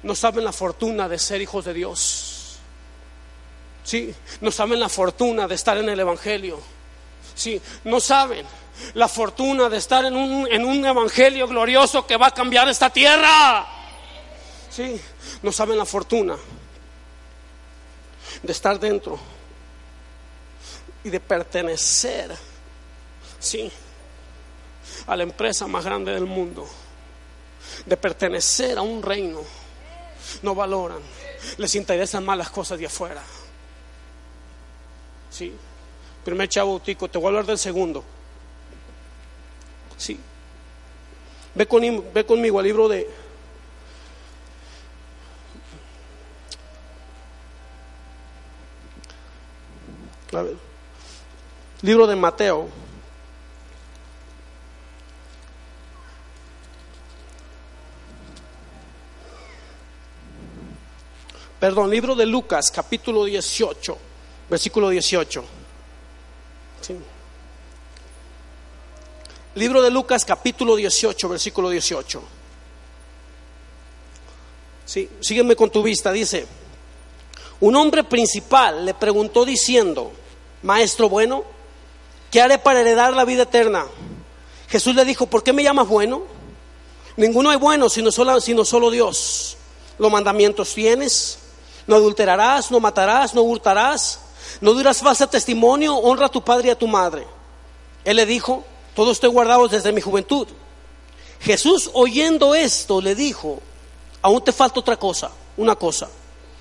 No 0.02 0.14
saben 0.14 0.44
la 0.44 0.52
fortuna 0.52 1.08
de 1.08 1.18
ser 1.18 1.40
hijos 1.40 1.64
de 1.64 1.72
Dios. 1.72 2.58
Sí. 3.84 4.14
No 4.40 4.50
saben 4.50 4.80
la 4.80 4.88
fortuna 4.88 5.46
de 5.46 5.54
estar 5.54 5.78
en 5.78 5.88
el 5.88 5.98
Evangelio. 5.98 6.60
Sí. 7.34 7.60
No 7.84 8.00
saben 8.00 8.44
la 8.94 9.08
fortuna 9.08 9.68
de 9.68 9.78
estar 9.78 10.04
en 10.04 10.16
un, 10.16 10.46
en 10.50 10.64
un 10.64 10.84
Evangelio 10.84 11.46
glorioso 11.46 12.06
que 12.06 12.16
va 12.16 12.26
a 12.26 12.34
cambiar 12.34 12.68
esta 12.68 12.90
tierra. 12.90 13.66
Sí. 14.68 15.00
No 15.42 15.52
saben 15.52 15.78
la 15.78 15.86
fortuna 15.86 16.36
de 18.42 18.52
estar 18.52 18.78
dentro 18.78 19.18
y 21.04 21.10
de 21.10 21.20
pertenecer. 21.20 22.36
Sí. 23.38 23.70
A 25.06 25.16
la 25.16 25.22
empresa 25.22 25.66
más 25.66 25.84
grande 25.84 26.12
del 26.12 26.26
mundo 26.26 26.68
de 27.86 27.96
pertenecer 27.96 28.78
a 28.78 28.82
un 28.82 29.02
reino, 29.02 29.40
no 30.42 30.54
valoran, 30.54 31.00
les 31.56 31.74
interesan 31.74 32.24
más 32.24 32.38
las 32.38 32.50
cosas 32.50 32.78
de 32.78 32.86
afuera. 32.86 33.22
Sí, 35.30 35.52
primer 36.24 36.48
chavo 36.48 36.80
tico, 36.80 37.08
te 37.08 37.18
voy 37.18 37.26
a 37.26 37.28
hablar 37.28 37.46
del 37.46 37.58
segundo. 37.58 38.04
Sí, 39.96 40.18
ve, 41.54 42.02
ve 42.12 42.26
conmigo 42.26 42.58
al 42.58 42.64
libro 42.64 42.88
de 42.88 43.08
libro 51.82 52.06
de 52.06 52.16
Mateo 52.16 52.68
perdón, 61.58 61.90
libro 61.90 62.16
de 62.16 62.26
Lucas, 62.26 62.72
capítulo 62.72 63.24
18, 63.24 63.96
versículo 64.50 64.88
18. 64.88 65.44
Libro 69.54 69.80
de 69.80 69.90
Lucas, 69.92 70.24
capítulo 70.24 70.74
18, 70.74 71.28
versículo 71.28 71.70
18. 71.70 72.22
Sí, 74.84 75.08
sígueme 75.20 75.54
con 75.54 75.70
tu 75.70 75.84
vista, 75.84 76.10
dice, 76.10 76.48
un 77.60 77.76
hombre 77.76 78.02
principal 78.02 78.84
le 78.84 78.94
preguntó 78.94 79.44
diciendo, 79.44 80.10
maestro 80.62 81.08
bueno, 81.08 81.44
¿qué 82.32 82.40
haré 82.40 82.58
para 82.58 82.80
heredar 82.80 83.12
la 83.12 83.24
vida 83.24 83.44
eterna? 83.44 83.86
Jesús 84.68 84.96
le 84.96 85.04
dijo, 85.04 85.26
¿por 85.26 85.44
qué 85.44 85.52
me 85.52 85.62
llamas 85.62 85.86
bueno? 85.86 86.22
Ninguno 87.16 87.50
hay 87.50 87.58
bueno 87.58 87.90
sino 87.90 88.10
solo, 88.10 88.90
Dios. 88.90 89.56
Los 89.98 90.10
mandamientos 90.10 90.72
tienes, 90.74 91.38
no 91.86 91.94
adulterarás, 91.94 92.70
no 92.70 92.80
matarás, 92.80 93.34
no 93.34 93.42
hurtarás, 93.42 94.18
no 94.62 94.74
dirás 94.74 94.98
falso 94.98 95.28
testimonio, 95.28 95.94
honra 95.94 96.26
a 96.26 96.30
tu 96.30 96.42
padre 96.42 96.68
y 96.68 96.70
a 96.70 96.78
tu 96.78 96.88
madre. 96.88 97.26
Él 98.02 98.16
le 98.16 98.24
dijo, 98.24 98.64
todo 98.96 99.12
estoy 99.12 99.28
guardado 99.28 99.68
desde 99.68 99.92
mi 99.92 100.00
juventud. 100.00 100.48
Jesús 101.40 101.90
oyendo 101.92 102.54
esto 102.54 103.02
le 103.02 103.14
dijo, 103.14 103.60
aún 104.22 104.42
te 104.42 104.52
falta 104.52 104.80
otra 104.80 104.96
cosa, 104.96 105.30
una 105.58 105.76
cosa. 105.76 106.08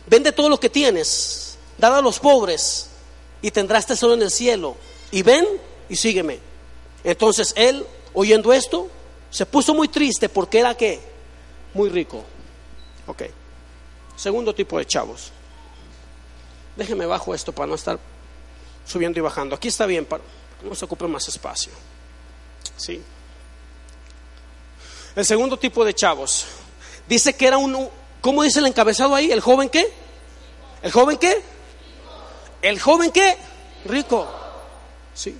Vende 0.06 0.34
todo 0.34 0.50
lo 0.50 0.60
que 0.60 0.70
tienes, 0.70 1.58
dad 1.78 1.98
a 1.98 2.02
los 2.02 2.20
pobres 2.20 2.90
y 3.42 3.52
tendrás 3.52 3.86
tesoro 3.86 4.16
en 4.16 4.24
el 4.24 4.32
cielo. 4.32 4.76
Y 5.12 5.22
ven 5.24 5.46
y 5.90 5.96
sígueme. 5.96 6.40
Entonces 7.04 7.54
él, 7.56 7.86
oyendo 8.14 8.54
esto, 8.54 8.90
se 9.30 9.46
puso 9.46 9.74
muy 9.74 9.88
triste 9.88 10.30
porque 10.30 10.60
era 10.60 10.76
que 10.76 11.00
muy 11.74 11.90
rico. 11.90 12.24
Ok. 13.08 13.24
Segundo 14.16 14.54
tipo 14.54 14.78
de 14.78 14.86
chavos. 14.86 15.32
Déjeme 16.76 17.06
bajo 17.06 17.34
esto 17.34 17.52
para 17.52 17.68
no 17.68 17.76
estar 17.76 18.00
subiendo 18.86 19.20
y 19.20 19.22
bajando. 19.22 19.56
Aquí 19.56 19.68
está 19.68 19.86
bien 19.86 20.06
para 20.06 20.24
no 20.64 20.76
se 20.76 20.86
ocupe 20.86 21.08
más 21.08 21.28
espacio. 21.28 21.72
Sí. 22.78 23.02
El 25.16 25.26
segundo 25.26 25.58
tipo 25.58 25.84
de 25.84 25.94
chavos. 25.94 26.46
Dice 27.08 27.36
que 27.36 27.48
era 27.48 27.58
un, 27.58 27.90
¿cómo 28.22 28.44
dice 28.44 28.60
el 28.60 28.68
encabezado 28.68 29.16
ahí? 29.16 29.32
¿El 29.32 29.42
joven 29.42 29.70
qué? 29.70 29.92
¿El 30.82 30.92
joven 30.92 31.18
qué? 31.18 31.42
¿El 32.62 32.80
joven 32.80 33.12
qué? 33.12 33.38
Rico. 33.86 34.28
Sí. 35.14 35.36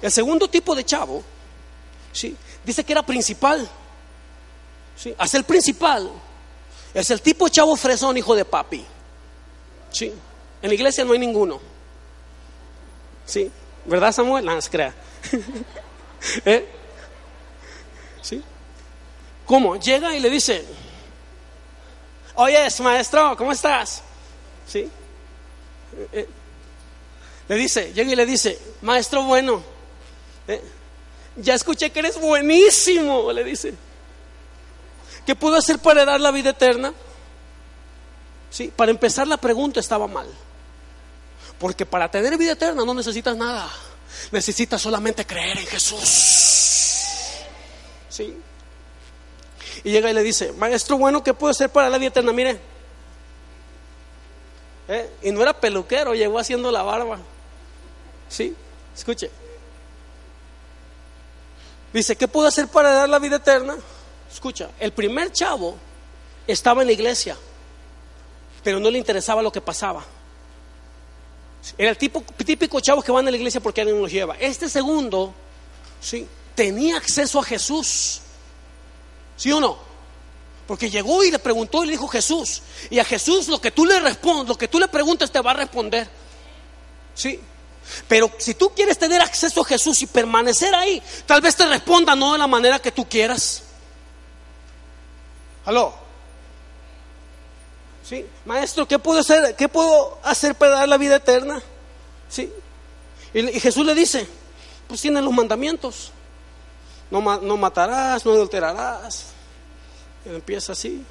El 0.00 0.12
segundo 0.12 0.48
tipo 0.48 0.74
de 0.74 0.84
chavo, 0.84 1.22
sí, 2.12 2.36
dice 2.64 2.84
que 2.84 2.92
era 2.92 3.04
principal. 3.04 3.68
Sí, 4.96 5.14
hasta 5.16 5.36
el 5.36 5.44
principal 5.44 6.10
es 6.94 7.10
el 7.10 7.20
tipo 7.20 7.48
chavo 7.48 7.76
fresón, 7.76 8.16
hijo 8.16 8.34
de 8.34 8.44
papi. 8.44 8.84
Sí. 9.90 10.12
En 10.60 10.68
la 10.68 10.74
iglesia 10.74 11.04
no 11.04 11.12
hay 11.12 11.18
ninguno. 11.18 11.60
Sí. 13.24 13.50
¿Verdad, 13.84 14.12
Samuel? 14.12 14.44
No, 14.44 14.58
crea. 14.70 14.94
¿Eh? 16.44 16.68
¿Sí? 18.22 18.42
¿Cómo? 19.46 19.76
Llega 19.76 20.14
y 20.14 20.20
le 20.20 20.28
dice, 20.28 20.64
oye, 22.34 22.66
maestro, 22.80 23.36
¿cómo 23.36 23.52
estás? 23.52 24.02
¿Sí? 24.66 24.90
Le 27.48 27.56
dice, 27.56 27.92
llega 27.94 28.12
y 28.12 28.16
le 28.16 28.26
dice, 28.26 28.58
maestro 28.82 29.22
bueno, 29.22 29.62
eh, 30.46 30.62
ya 31.36 31.54
escuché 31.54 31.90
que 31.90 32.00
eres 32.00 32.20
buenísimo, 32.20 33.32
le 33.32 33.44
dice. 33.44 33.74
¿Qué 35.24 35.34
puedo 35.34 35.56
hacer 35.56 35.78
para 35.78 36.04
dar 36.04 36.20
la 36.20 36.30
vida 36.30 36.50
eterna? 36.50 36.92
Sí, 38.50 38.72
para 38.74 38.90
empezar 38.90 39.26
la 39.26 39.36
pregunta 39.36 39.80
estaba 39.80 40.06
mal. 40.06 40.26
Porque 41.58 41.84
para 41.84 42.10
tener 42.10 42.36
vida 42.38 42.52
eterna 42.52 42.84
no 42.84 42.94
necesitas 42.94 43.36
nada. 43.36 43.68
Necesitas 44.30 44.80
solamente 44.80 45.26
creer 45.26 45.58
en 45.58 45.66
Jesús. 45.66 46.08
Sí. 48.08 48.36
Y 49.84 49.90
llega 49.90 50.10
y 50.10 50.14
le 50.14 50.22
dice, 50.22 50.52
maestro 50.52 50.98
bueno, 50.98 51.22
¿qué 51.22 51.34
puedo 51.34 51.50
hacer 51.50 51.70
para 51.70 51.88
la 51.88 51.98
vida 51.98 52.08
eterna? 52.08 52.32
Mire. 52.32 52.60
¿Eh? 54.88 55.10
Y 55.22 55.30
no 55.30 55.42
era 55.42 55.52
peluquero, 55.52 56.14
llegó 56.14 56.38
haciendo 56.38 56.72
la 56.72 56.82
barba. 56.82 57.18
Sí, 58.28 58.54
escuche. 58.96 59.30
Dice, 61.92 62.16
¿qué 62.16 62.28
puedo 62.28 62.46
hacer 62.46 62.68
para 62.68 62.92
dar 62.92 63.08
la 63.08 63.18
vida 63.18 63.36
eterna? 63.36 63.76
Escucha, 64.30 64.70
el 64.78 64.92
primer 64.92 65.32
chavo 65.32 65.76
estaba 66.46 66.82
en 66.82 66.88
la 66.88 66.92
iglesia, 66.92 67.36
pero 68.62 68.78
no 68.78 68.90
le 68.90 68.98
interesaba 68.98 69.42
lo 69.42 69.50
que 69.50 69.60
pasaba. 69.60 70.04
Era 71.76 71.90
el 71.90 71.98
tipo, 71.98 72.22
típico 72.44 72.80
chavo 72.80 73.02
que 73.02 73.12
va 73.12 73.20
a 73.20 73.22
la 73.22 73.30
iglesia 73.36 73.60
porque 73.60 73.80
alguien 73.80 74.00
los 74.00 74.10
lleva. 74.10 74.36
Este 74.38 74.68
segundo, 74.68 75.34
sí, 76.00 76.26
tenía 76.54 76.96
acceso 76.96 77.40
a 77.40 77.42
Jesús. 77.42 78.20
¿Sí 79.36 79.52
o 79.52 79.60
no? 79.60 79.78
Porque 80.66 80.90
llegó 80.90 81.24
y 81.24 81.30
le 81.30 81.38
preguntó 81.38 81.82
y 81.82 81.86
le 81.86 81.92
dijo 81.92 82.08
Jesús. 82.08 82.62
Y 82.90 82.98
a 82.98 83.04
Jesús 83.04 83.48
lo 83.48 83.60
que 83.60 83.70
tú 83.70 83.86
le 83.86 83.98
respondes, 84.00 84.48
lo 84.48 84.56
que 84.56 84.68
tú 84.68 84.78
le 84.78 84.88
preguntas 84.88 85.30
te 85.30 85.40
va 85.40 85.52
a 85.52 85.54
responder. 85.54 86.08
¿Sí? 87.14 87.40
Pero 88.06 88.30
si 88.38 88.54
tú 88.54 88.70
quieres 88.70 88.98
tener 88.98 89.20
acceso 89.20 89.62
a 89.62 89.64
Jesús 89.64 90.02
y 90.02 90.06
permanecer 90.06 90.74
ahí, 90.74 91.02
tal 91.26 91.40
vez 91.40 91.56
te 91.56 91.66
responda 91.66 92.14
no 92.14 92.32
de 92.32 92.38
la 92.38 92.46
manera 92.46 92.78
que 92.78 92.92
tú 92.92 93.08
quieras. 93.08 93.62
¿Aló? 95.64 95.94
¿Sí? 98.02 98.24
Maestro, 98.46 98.88
¿qué 98.88 98.98
puedo 98.98 99.20
hacer? 99.20 99.54
¿Qué 99.54 99.68
puedo 99.68 100.18
hacer 100.22 100.54
para 100.54 100.76
dar 100.76 100.88
la 100.88 100.96
vida 100.96 101.16
eterna? 101.16 101.62
¿Sí? 102.28 102.50
Y, 103.34 103.60
Jesús 103.60 103.84
le 103.84 103.94
dice, 103.94 104.26
pues 104.86 105.02
tienen 105.02 105.24
los 105.24 105.34
mandamientos. 105.34 106.12
No, 107.10 107.20
no 107.20 107.56
matarás, 107.56 108.24
no 108.24 108.32
adulterarás. 108.32 109.26
Empieza 110.24 110.72
así. 110.72 111.04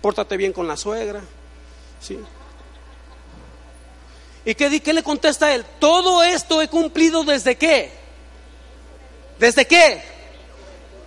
Pórtate 0.00 0.36
bien 0.36 0.52
con 0.52 0.66
la 0.66 0.76
suegra. 0.76 1.20
¿Sí? 2.00 2.18
¿Y 4.44 4.54
qué, 4.54 4.80
qué 4.80 4.92
le 4.92 5.02
contesta 5.02 5.46
a 5.46 5.54
él? 5.54 5.64
Todo 5.78 6.22
esto 6.22 6.60
he 6.60 6.68
cumplido 6.68 7.24
desde 7.24 7.56
qué? 7.56 7.92
¿Desde 9.38 9.66
qué? 9.66 10.02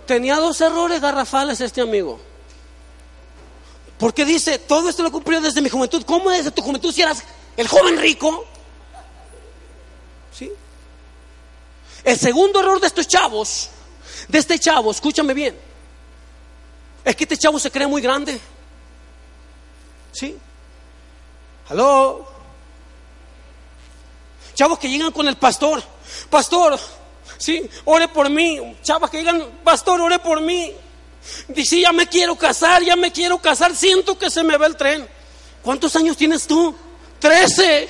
Tenía 0.06 0.36
dos 0.36 0.60
errores 0.60 1.00
garrafales 1.00 1.60
este 1.60 1.80
amigo. 1.80 2.20
Porque 3.98 4.24
dice, 4.24 4.58
todo 4.58 4.88
esto 4.88 5.02
lo 5.02 5.10
cumplió 5.10 5.40
desde 5.40 5.60
mi 5.60 5.68
juventud. 5.68 6.02
¿Cómo 6.04 6.30
desde 6.30 6.50
tu 6.50 6.62
juventud 6.62 6.92
si 6.92 7.02
eras 7.02 7.22
el 7.56 7.66
joven 7.68 7.98
rico? 7.98 8.44
¿Sí? 10.32 10.50
El 12.04 12.18
segundo 12.18 12.60
error 12.60 12.80
de 12.80 12.86
estos 12.86 13.08
chavos, 13.08 13.70
de 14.28 14.38
este 14.38 14.58
chavo, 14.58 14.90
escúchame 14.90 15.34
bien, 15.34 15.56
es 17.04 17.16
que 17.16 17.24
este 17.24 17.36
chavo 17.36 17.58
se 17.58 17.70
cree 17.70 17.86
muy 17.86 18.02
grande. 18.02 18.38
¿Sí? 20.12 20.36
¿Aló? 21.68 22.35
Chavos 24.56 24.78
que 24.78 24.88
llegan 24.88 25.12
con 25.12 25.28
el 25.28 25.36
pastor, 25.36 25.82
pastor, 26.30 26.80
¿sí? 27.36 27.68
Ore 27.84 28.08
por 28.08 28.30
mí. 28.30 28.58
Chavos 28.82 29.10
que 29.10 29.18
llegan, 29.18 29.60
pastor, 29.62 30.00
ore 30.00 30.18
por 30.18 30.40
mí. 30.40 30.72
Dice, 31.48 31.78
ya 31.78 31.92
me 31.92 32.06
quiero 32.06 32.36
casar, 32.36 32.82
ya 32.82 32.96
me 32.96 33.12
quiero 33.12 33.36
casar, 33.36 33.76
siento 33.76 34.18
que 34.18 34.30
se 34.30 34.42
me 34.42 34.56
va 34.56 34.64
el 34.66 34.74
tren. 34.74 35.06
¿Cuántos 35.62 35.94
años 35.94 36.16
tienes 36.16 36.46
tú? 36.46 36.74
Trece. 37.18 37.86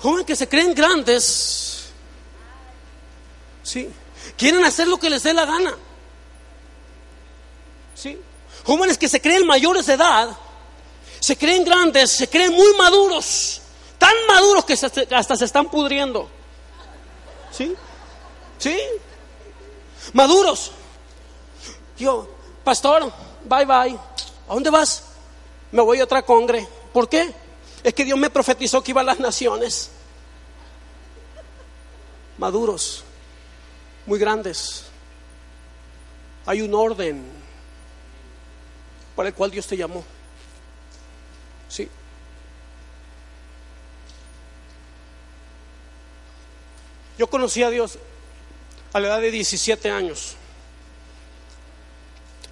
Joven 0.00 0.24
que 0.24 0.36
se 0.36 0.48
creen 0.48 0.72
grandes. 0.72 1.86
Sí. 3.64 3.90
Quieren 4.36 4.64
hacer 4.64 4.86
lo 4.86 4.98
que 4.98 5.10
les 5.10 5.24
dé 5.24 5.34
la 5.34 5.46
gana. 5.46 5.74
Sí. 7.96 8.20
Jóvenes 8.64 8.98
que 8.98 9.08
se 9.08 9.20
creen 9.20 9.44
mayores 9.44 9.86
de 9.86 9.94
edad, 9.94 10.28
se 11.24 11.38
creen 11.38 11.64
grandes, 11.64 12.10
se 12.10 12.28
creen 12.28 12.52
muy 12.52 12.74
maduros, 12.76 13.62
tan 13.96 14.12
maduros 14.28 14.62
que 14.66 14.74
hasta 14.74 15.36
se 15.36 15.46
están 15.46 15.70
pudriendo. 15.70 16.28
¿Sí? 17.50 17.74
¿Sí? 18.58 18.78
Maduros. 20.12 20.70
Yo, 21.96 22.28
pastor, 22.62 23.10
bye 23.48 23.64
bye. 23.64 23.98
¿A 24.48 24.52
dónde 24.52 24.68
vas? 24.68 25.04
Me 25.72 25.80
voy 25.80 25.98
a 26.00 26.04
otra 26.04 26.20
congre. 26.20 26.68
¿Por 26.92 27.08
qué? 27.08 27.32
Es 27.82 27.94
que 27.94 28.04
Dios 28.04 28.18
me 28.18 28.28
profetizó 28.28 28.82
que 28.82 28.90
iba 28.90 29.00
a 29.00 29.04
las 29.04 29.18
naciones. 29.18 29.92
Maduros, 32.36 33.02
muy 34.04 34.18
grandes. 34.18 34.84
Hay 36.44 36.60
un 36.60 36.74
orden 36.74 37.24
para 39.16 39.30
el 39.30 39.34
cual 39.34 39.50
Dios 39.50 39.66
te 39.66 39.78
llamó. 39.78 40.04
Sí. 41.68 41.88
Yo 47.18 47.26
conocí 47.28 47.62
a 47.62 47.70
Dios 47.70 47.98
a 48.92 49.00
la 49.00 49.08
edad 49.08 49.20
de 49.20 49.30
17 49.30 49.90
años. 49.90 50.36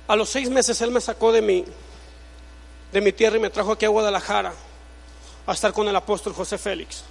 A 0.09 0.17
los 0.17 0.29
seis 0.29 0.51
meses 0.51 0.81
Él 0.81 0.91
me 0.91 1.01
sacó 1.01 1.33
de 1.33 1.43
mi, 1.43 1.65
de 2.93 3.01
mi 3.01 3.13
tierra 3.13 3.37
y 3.37 3.41
me 3.41 3.51
trajo 3.51 3.73
aquí 3.73 3.85
a 3.85 3.89
Guadalajara 3.89 4.53
a 5.47 5.53
estar 5.53 5.73
con 5.73 5.89
el 5.89 5.97
apóstol 5.97 6.33
José 6.33 6.59
Félix. 6.59 7.03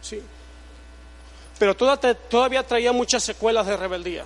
Sí. 0.00 0.20
Pero 1.58 1.76
todavía 1.76 2.66
traía 2.66 2.92
muchas 2.92 3.22
secuelas 3.22 3.66
de 3.66 3.76
rebeldía. 3.76 4.24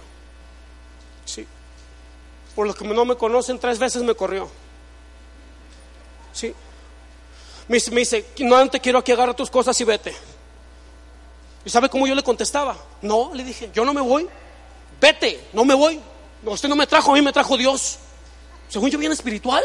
Sí. 1.26 1.46
Por 2.54 2.66
los 2.66 2.76
que 2.76 2.86
no 2.86 3.04
me 3.04 3.16
conocen, 3.16 3.58
tres 3.58 3.78
veces 3.78 4.02
me 4.02 4.14
corrió. 4.14 4.48
Sí. 6.36 6.52
Me, 7.66 7.78
dice, 7.78 8.26
no 8.40 8.68
te 8.68 8.78
quiero 8.78 8.98
aquí, 8.98 9.10
agarra 9.10 9.34
tus 9.34 9.48
cosas 9.50 9.80
y 9.80 9.84
vete. 9.84 10.14
¿Y 11.64 11.70
sabe 11.70 11.88
cómo 11.88 12.06
yo 12.06 12.14
le 12.14 12.22
contestaba? 12.22 12.76
No, 13.00 13.32
le 13.32 13.42
dije, 13.42 13.70
yo 13.74 13.86
no 13.86 13.94
me 13.94 14.02
voy. 14.02 14.28
Vete, 15.00 15.48
no 15.54 15.64
me 15.64 15.74
voy. 15.74 15.98
Usted 16.44 16.68
no 16.68 16.76
me 16.76 16.86
trajo, 16.86 17.10
a 17.10 17.14
mí 17.14 17.22
me 17.22 17.32
trajo 17.32 17.56
Dios. 17.56 17.96
Según 18.68 18.90
yo, 18.90 18.98
bien 18.98 19.12
espiritual. 19.12 19.64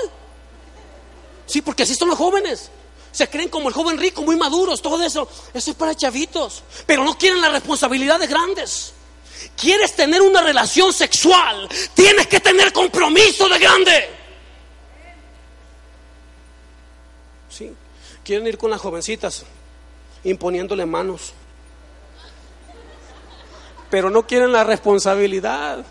Sí, 1.46 1.62
porque 1.62 1.84
así 1.84 1.94
son 1.94 2.08
los 2.08 2.18
jóvenes. 2.18 2.72
Se 3.12 3.30
creen 3.30 3.50
como 3.50 3.68
el 3.68 3.76
joven 3.76 3.98
rico, 3.98 4.22
muy 4.24 4.38
maduros, 4.38 4.82
todo 4.82 5.04
eso. 5.04 5.28
Eso 5.54 5.72
es 5.72 5.78
para 5.78 5.94
chavitos. 5.94 6.64
Pero 6.86 7.04
no 7.04 7.18
quieren 7.18 7.42
la 7.42 7.50
responsabilidad 7.50 8.18
de 8.18 8.28
grandes. 8.28 8.94
¿Quieres 9.58 9.94
tener 9.94 10.22
una 10.22 10.42
relación 10.42 10.94
sexual? 10.94 11.68
Tienes 11.94 12.28
que 12.28 12.40
tener 12.40 12.72
compromiso 12.72 13.50
de 13.50 13.60
grande. 13.60 14.21
Sí, 17.52 17.72
quieren 18.24 18.48
ir 18.48 18.58
con 18.58 18.72
las 18.72 18.82
jovencitas 18.82 19.44
imponiéndole 20.24 20.86
manos 20.88 21.34
pero 23.92 24.10
no 24.10 24.26
quieren 24.26 24.54
la 24.54 24.64
responsabilidad. 24.64 25.86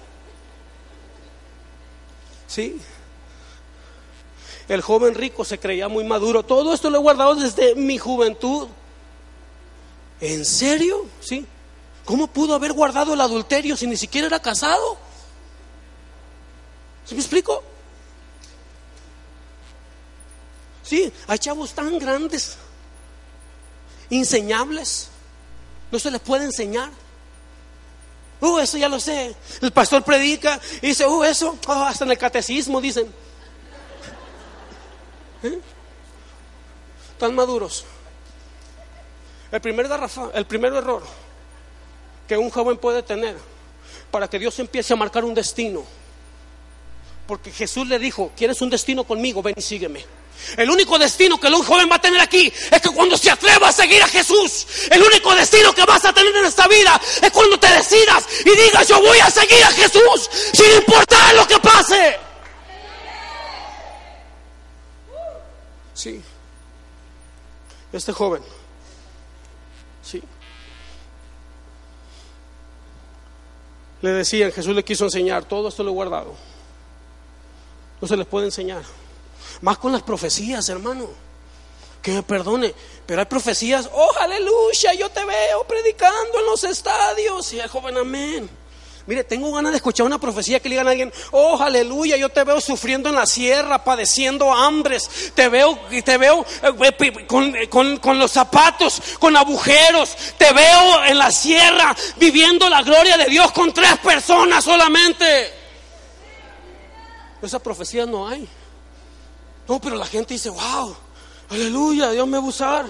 ¿Sí? 2.48 2.80
El 4.66 4.80
joven 4.80 5.14
rico 5.14 5.44
se 5.44 5.60
creía 5.60 5.86
muy 5.86 6.02
maduro. 6.02 6.42
Todo 6.42 6.72
esto 6.72 6.88
lo 6.88 6.96
he 6.96 7.02
guardado 7.02 7.34
desde 7.34 7.74
mi 7.74 7.98
juventud. 7.98 8.68
¿En 10.20 10.46
serio? 10.46 11.06
¿Sí? 11.20 11.46
¿Cómo 12.06 12.26
pudo 12.26 12.54
haber 12.54 12.72
guardado 12.72 13.12
el 13.12 13.20
adulterio 13.20 13.76
si 13.76 13.86
ni 13.86 13.98
siquiera 13.98 14.26
era 14.26 14.40
casado? 14.40 14.96
¿Se 17.04 17.14
me 17.14 17.20
explico? 17.20 17.62
Sí, 20.90 21.12
hay 21.28 21.38
chavos 21.38 21.72
tan 21.72 22.00
grandes, 22.00 22.56
inseñables, 24.08 25.08
no 25.92 26.00
se 26.00 26.10
les 26.10 26.20
puede 26.20 26.46
enseñar. 26.46 26.90
Uh, 28.40 28.58
eso 28.58 28.76
ya 28.76 28.88
lo 28.88 28.98
sé. 28.98 29.36
El 29.62 29.70
pastor 29.70 30.02
predica 30.02 30.60
y 30.82 30.88
dice, 30.88 31.06
uh, 31.06 31.22
eso, 31.22 31.56
oh, 31.68 31.72
hasta 31.84 32.04
en 32.04 32.10
el 32.10 32.18
catecismo 32.18 32.80
dicen. 32.80 33.06
¿Eh? 35.44 35.60
Tan 37.20 37.36
maduros. 37.36 37.84
El 39.52 39.60
primer, 39.60 39.88
el 40.34 40.44
primer 40.46 40.74
error 40.74 41.04
que 42.26 42.36
un 42.36 42.50
joven 42.50 42.78
puede 42.78 43.04
tener 43.04 43.36
para 44.10 44.26
que 44.26 44.40
Dios 44.40 44.58
empiece 44.58 44.92
a 44.92 44.96
marcar 44.96 45.24
un 45.24 45.34
destino 45.34 45.84
Porque 47.28 47.52
Jesús 47.52 47.86
le 47.86 48.00
dijo, 48.00 48.32
¿quieres 48.36 48.60
un 48.60 48.70
destino 48.70 49.04
conmigo? 49.04 49.40
Ven 49.40 49.54
y 49.56 49.62
sígueme. 49.62 50.19
El 50.56 50.70
único 50.70 50.98
destino 50.98 51.38
que 51.38 51.48
el 51.48 51.54
joven 51.54 51.88
va 51.90 51.96
a 51.96 52.00
tener 52.00 52.20
aquí 52.20 52.52
es 52.70 52.80
que 52.80 52.90
cuando 52.90 53.16
se 53.16 53.30
atreva 53.30 53.68
a 53.68 53.72
seguir 53.72 54.02
a 54.02 54.08
Jesús, 54.08 54.66
el 54.90 55.02
único 55.02 55.34
destino 55.34 55.74
que 55.74 55.84
vas 55.84 56.04
a 56.04 56.12
tener 56.12 56.34
en 56.34 56.44
esta 56.44 56.66
vida 56.68 57.00
es 57.22 57.30
cuando 57.30 57.58
te 57.58 57.68
decidas 57.68 58.24
y 58.44 58.50
digas 58.50 58.88
yo 58.88 59.00
voy 59.00 59.18
a 59.18 59.30
seguir 59.30 59.62
a 59.64 59.70
Jesús 59.72 60.30
sin 60.52 60.70
importar 60.76 61.34
lo 61.34 61.46
que 61.46 61.58
pase. 61.58 62.18
Sí. 65.94 66.22
Este 67.92 68.12
joven. 68.12 68.42
Sí. 70.02 70.22
Le 74.02 74.10
decían, 74.10 74.50
Jesús 74.50 74.74
le 74.74 74.82
quiso 74.82 75.04
enseñar, 75.04 75.44
todo 75.44 75.68
esto 75.68 75.82
lo 75.82 75.90
he 75.90 75.94
guardado. 75.94 76.34
No 78.00 78.08
se 78.08 78.16
les 78.16 78.26
puede 78.26 78.46
enseñar. 78.46 78.82
Más 79.62 79.78
con 79.78 79.92
las 79.92 80.02
profecías, 80.02 80.68
hermano. 80.68 81.08
Que 82.02 82.12
me 82.12 82.22
perdone, 82.22 82.74
pero 83.04 83.20
hay 83.20 83.26
profecías, 83.26 83.90
oh 83.92 84.10
aleluya, 84.20 84.94
yo 84.94 85.10
te 85.10 85.22
veo 85.22 85.64
predicando 85.64 86.38
en 86.38 86.46
los 86.46 86.64
estadios. 86.64 87.52
Y 87.52 87.60
el 87.60 87.68
joven, 87.68 87.98
amén. 87.98 88.48
Mire, 89.06 89.24
tengo 89.24 89.52
ganas 89.52 89.72
de 89.72 89.76
escuchar 89.76 90.06
una 90.06 90.20
profecía 90.20 90.60
que 90.60 90.68
le 90.68 90.74
digan 90.74 90.86
a 90.86 90.90
alguien, 90.90 91.12
oh 91.32 91.60
aleluya, 91.60 92.16
yo 92.16 92.28
te 92.28 92.44
veo 92.44 92.60
sufriendo 92.60 93.08
en 93.08 93.16
la 93.16 93.26
sierra, 93.26 93.82
padeciendo 93.82 94.52
hambres, 94.52 95.32
te 95.34 95.48
veo, 95.48 95.78
te 96.04 96.16
veo 96.16 96.46
eh, 96.62 97.26
con, 97.26 97.52
con, 97.68 97.96
con, 97.96 98.18
los 98.18 98.30
zapatos, 98.30 99.02
con 99.18 99.36
agujeros, 99.36 100.16
te 100.38 100.52
veo 100.52 101.04
en 101.06 101.18
la 101.18 101.32
sierra 101.32 101.96
viviendo 102.18 102.68
la 102.68 102.82
gloria 102.82 103.16
de 103.16 103.24
Dios 103.24 103.50
con 103.52 103.72
tres 103.72 103.98
personas 103.98 104.62
solamente. 104.62 105.54
Esa 107.42 107.58
profecía 107.58 108.06
no 108.06 108.28
hay. 108.28 108.46
No, 109.70 109.80
pero 109.80 109.94
la 109.94 110.04
gente 110.04 110.34
dice, 110.34 110.48
wow, 110.50 110.96
aleluya, 111.48 112.10
Dios 112.10 112.26
me 112.26 112.38
va 112.38 112.44
a 112.44 112.48
usar. 112.48 112.86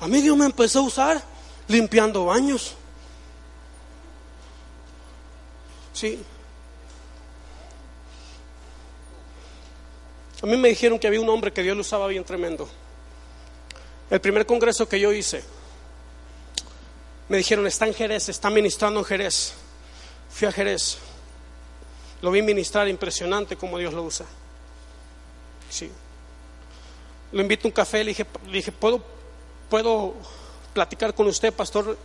A 0.00 0.08
mí 0.08 0.22
Dios 0.22 0.34
me 0.38 0.46
empezó 0.46 0.78
a 0.78 0.82
usar 0.82 1.22
limpiando 1.66 2.24
baños. 2.24 2.74
Sí. 5.92 6.18
A 10.42 10.46
mí 10.46 10.56
me 10.56 10.70
dijeron 10.70 10.98
que 10.98 11.06
había 11.06 11.20
un 11.20 11.28
hombre 11.28 11.52
que 11.52 11.62
Dios 11.62 11.76
lo 11.76 11.82
usaba 11.82 12.06
bien 12.06 12.24
tremendo. 12.24 12.66
El 14.08 14.22
primer 14.22 14.46
congreso 14.46 14.88
que 14.88 14.98
yo 14.98 15.12
hice, 15.12 15.44
me 17.28 17.36
dijeron, 17.36 17.66
está 17.66 17.86
en 17.86 17.92
Jerez, 17.92 18.30
está 18.30 18.48
ministrando 18.48 19.00
en 19.00 19.04
Jerez. 19.04 19.52
Fui 20.30 20.48
a 20.48 20.52
Jerez. 20.52 20.96
Lo 22.22 22.30
vi 22.30 22.40
ministrar 22.40 22.88
impresionante 22.88 23.56
como 23.56 23.76
Dios 23.76 23.92
lo 23.92 24.04
usa. 24.04 24.24
Sí. 25.70 25.90
Lo 27.32 27.42
invito 27.42 27.66
a 27.66 27.68
un 27.68 27.72
café, 27.72 27.98
le 27.98 28.10
dije, 28.10 28.26
le 28.46 28.52
dije 28.52 28.72
¿puedo, 28.72 29.02
¿puedo 29.68 30.14
platicar 30.72 31.14
con 31.14 31.26
usted, 31.26 31.52
Pastor 31.52 31.96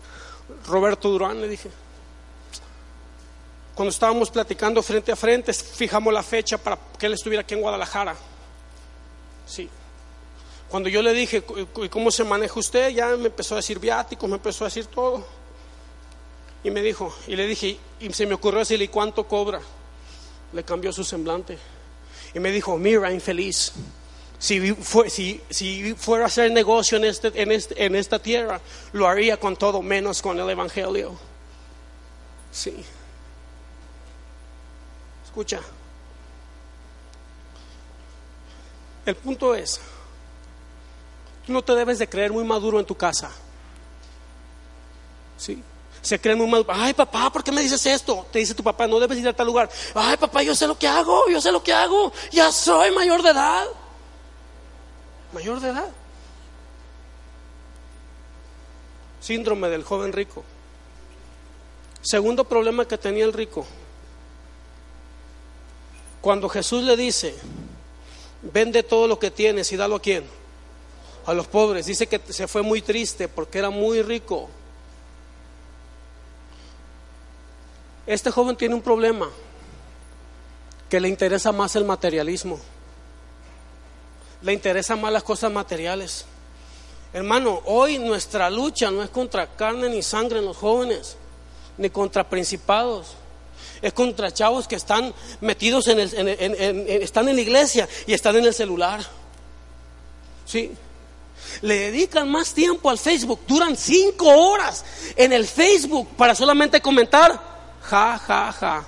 Roberto 0.67 1.09
Durán? 1.09 1.39
Le 1.39 1.47
dije. 1.47 1.69
Cuando 3.75 3.89
estábamos 3.89 4.29
platicando 4.29 4.83
frente 4.83 5.11
a 5.11 5.15
frente, 5.15 5.51
fijamos 5.53 6.13
la 6.13 6.21
fecha 6.21 6.57
para 6.57 6.77
que 6.97 7.07
él 7.07 7.13
estuviera 7.13 7.41
aquí 7.41 7.55
en 7.55 7.61
Guadalajara. 7.61 8.15
Sí. 9.47 9.67
Cuando 10.69 10.89
yo 10.89 11.01
le 11.01 11.13
dije, 11.13 11.43
¿cómo 11.89 12.11
se 12.11 12.23
maneja 12.23 12.59
usted? 12.59 12.89
Ya 12.89 13.15
me 13.15 13.27
empezó 13.27 13.55
a 13.55 13.57
decir 13.57 13.79
viáticos, 13.79 14.29
me 14.29 14.35
empezó 14.35 14.65
a 14.65 14.67
decir 14.67 14.85
todo. 14.87 15.25
Y 16.63 16.71
me 16.71 16.81
dijo, 16.81 17.13
y 17.27 17.35
le 17.35 17.45
dije, 17.45 17.77
y 17.99 18.13
se 18.13 18.25
me 18.25 18.35
ocurrió 18.35 18.59
decirle, 18.59 18.85
¿y 18.85 18.89
cuánto 18.89 19.27
cobra? 19.27 19.59
Le 20.51 20.63
cambió 20.63 20.93
su 20.93 21.03
semblante. 21.03 21.57
Y 22.33 22.39
me 22.39 22.51
dijo, 22.51 22.77
mira, 22.77 23.11
infeliz, 23.11 23.73
si, 24.39 24.75
si, 25.49 25.95
fuera 25.95 26.25
a 26.25 26.27
hacer 26.27 26.51
negocio 26.51 26.97
en, 26.97 27.05
este, 27.05 27.41
en, 27.41 27.51
este, 27.51 27.85
en 27.85 27.95
esta 27.95 28.19
tierra, 28.19 28.59
lo 28.91 29.07
haría 29.07 29.39
con 29.39 29.55
todo 29.55 29.81
menos 29.81 30.21
con 30.21 30.39
el 30.39 30.49
Evangelio. 30.49 31.17
Sí. 32.51 32.83
Escucha. 35.25 35.61
El 39.05 39.15
punto 39.15 39.53
es, 39.53 39.79
tú 41.45 41.51
no 41.51 41.61
te 41.61 41.75
debes 41.75 41.99
de 41.99 42.07
creer 42.07 42.31
muy 42.31 42.43
maduro 42.43 42.79
en 42.79 42.85
tu 42.85 42.95
casa. 42.95 43.31
¿Sí? 45.37 45.61
Se 46.03 46.19
creen 46.19 46.37
muy 46.37 46.47
mal. 46.47 46.65
Ay, 46.67 46.93
papá, 46.93 47.31
¿por 47.31 47.43
qué 47.43 47.51
me 47.51 47.61
dices 47.61 47.83
esto? 47.85 48.27
Te 48.29 48.39
dice 48.39 48.53
tu 48.53 48.61
papá, 48.61 48.85
no 48.85 48.99
debes 48.99 49.17
ir 49.17 49.27
a 49.27 49.33
tal 49.33 49.47
lugar. 49.47 49.69
Ay, 49.95 50.17
papá, 50.17 50.43
yo 50.43 50.53
sé 50.53 50.67
lo 50.67 50.77
que 50.77 50.85
hago, 50.85 51.29
yo 51.29 51.39
sé 51.39 51.49
lo 51.51 51.63
que 51.63 51.73
hago. 51.73 52.11
Ya 52.29 52.51
soy 52.51 52.91
mayor 52.91 53.23
de 53.23 53.29
edad. 53.29 53.65
Mayor 55.31 55.61
de 55.61 55.69
edad. 55.69 55.89
Síndrome 59.21 59.69
del 59.69 59.83
joven 59.83 60.11
rico. 60.11 60.43
Segundo 62.01 62.43
problema 62.43 62.85
que 62.85 62.97
tenía 62.97 63.23
el 63.23 63.31
rico. 63.31 63.65
Cuando 66.19 66.49
Jesús 66.49 66.83
le 66.83 66.97
dice, 66.97 67.33
vende 68.41 68.83
todo 68.83 69.07
lo 69.07 69.19
que 69.19 69.31
tienes 69.31 69.71
y 69.71 69.77
dalo 69.77 69.95
a 69.95 70.01
quién? 70.01 70.25
A 71.25 71.33
los 71.33 71.47
pobres. 71.47 71.85
Dice 71.85 72.07
que 72.07 72.19
se 72.27 72.49
fue 72.49 72.61
muy 72.61 72.81
triste 72.81 73.29
porque 73.29 73.59
era 73.59 73.69
muy 73.69 74.01
rico. 74.01 74.49
Este 78.05 78.31
joven 78.31 78.55
tiene 78.55 78.75
un 78.75 78.81
problema, 78.81 79.29
que 80.89 80.99
le 80.99 81.07
interesa 81.07 81.51
más 81.51 81.75
el 81.75 81.85
materialismo, 81.85 82.59
le 84.41 84.53
interesan 84.53 85.01
más 85.01 85.11
las 85.11 85.23
cosas 85.23 85.51
materiales. 85.51 86.25
Hermano, 87.13 87.61
hoy 87.65 87.97
nuestra 87.97 88.49
lucha 88.49 88.91
no 88.91 89.03
es 89.03 89.09
contra 89.09 89.47
carne 89.47 89.89
ni 89.89 90.03
sangre 90.03 90.39
en 90.39 90.45
los 90.45 90.57
jóvenes, 90.57 91.15
ni 91.77 91.89
contra 91.89 92.27
principados. 92.29 93.13
Es 93.81 93.93
contra 93.93 94.31
chavos 94.31 94.67
que 94.67 94.75
están 94.75 95.13
metidos 95.41 95.87
en, 95.87 95.99
el, 95.99 96.13
están 97.01 97.27
en 97.29 97.35
la 97.35 97.41
iglesia 97.41 97.87
y 98.07 98.13
están 98.13 98.35
en 98.35 98.45
el 98.45 98.53
celular. 98.53 99.01
Sí. 100.45 100.71
Le 101.61 101.91
dedican 101.91 102.29
más 102.29 102.53
tiempo 102.53 102.89
al 102.89 102.97
Facebook. 102.97 103.41
Duran 103.47 103.75
cinco 103.75 104.27
horas 104.27 104.83
en 105.15 105.33
el 105.33 105.45
Facebook 105.45 106.09
para 106.15 106.33
solamente 106.33 106.81
comentar 106.81 107.52
Ja, 107.83 108.17
ja, 108.17 108.51
ja. 108.51 108.85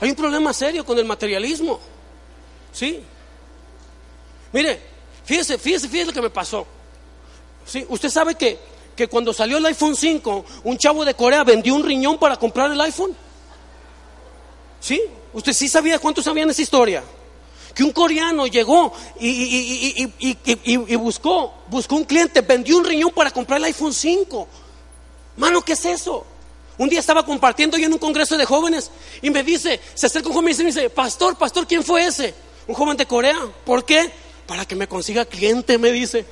Hay 0.00 0.10
un 0.10 0.16
problema 0.16 0.52
serio 0.52 0.84
con 0.84 0.98
el 0.98 1.04
materialismo. 1.04 1.80
¿Sí? 2.72 3.02
Mire, 4.52 4.80
fíjese, 5.24 5.58
fíjese, 5.58 5.88
fíjese 5.88 6.06
lo 6.06 6.12
que 6.12 6.22
me 6.22 6.30
pasó. 6.30 6.66
¿Sí? 7.64 7.84
Usted 7.88 8.08
sabe 8.08 8.34
que, 8.34 8.58
que 8.94 9.08
cuando 9.08 9.32
salió 9.32 9.58
el 9.58 9.66
iPhone 9.66 9.96
5, 9.96 10.44
un 10.64 10.78
chavo 10.78 11.04
de 11.04 11.14
Corea 11.14 11.44
vendió 11.44 11.74
un 11.74 11.84
riñón 11.84 12.18
para 12.18 12.36
comprar 12.36 12.70
el 12.70 12.80
iPhone. 12.80 13.16
¿Sí? 14.80 15.00
¿Usted 15.32 15.52
sí 15.52 15.68
sabía 15.68 15.98
cuántos 15.98 16.24
sabían 16.24 16.50
esa 16.50 16.62
historia? 16.62 17.02
Que 17.74 17.84
un 17.84 17.92
coreano 17.92 18.46
llegó 18.46 18.92
y, 19.20 20.06
buscó, 20.96 21.54
buscó 21.68 21.96
un 21.96 22.04
cliente, 22.04 22.40
vendió 22.40 22.76
un 22.76 22.84
riñón 22.84 23.10
para 23.10 23.30
comprar 23.30 23.58
el 23.58 23.64
iPhone 23.64 23.92
5. 23.92 24.48
Mano, 25.36 25.62
¿qué 25.62 25.74
es 25.74 25.84
eso? 25.84 26.26
Un 26.76 26.88
día 26.88 27.00
estaba 27.00 27.24
compartiendo 27.24 27.76
yo 27.76 27.86
en 27.86 27.92
un 27.92 27.98
congreso 27.98 28.36
de 28.36 28.44
jóvenes 28.44 28.90
y 29.20 29.30
me 29.30 29.42
dice, 29.42 29.80
se 29.94 30.06
acerca 30.06 30.28
un 30.28 30.34
joven 30.34 30.54
y 30.54 30.58
me 30.58 30.64
dice, 30.66 30.90
pastor, 30.90 31.36
pastor, 31.36 31.66
¿quién 31.66 31.82
fue 31.82 32.06
ese? 32.06 32.34
Un 32.66 32.74
joven 32.74 32.96
de 32.96 33.06
Corea. 33.06 33.38
¿Por 33.64 33.84
qué? 33.84 34.10
Para 34.46 34.64
que 34.64 34.76
me 34.76 34.86
consiga 34.86 35.24
cliente, 35.24 35.76
me 35.78 35.90
dice. 35.90 36.24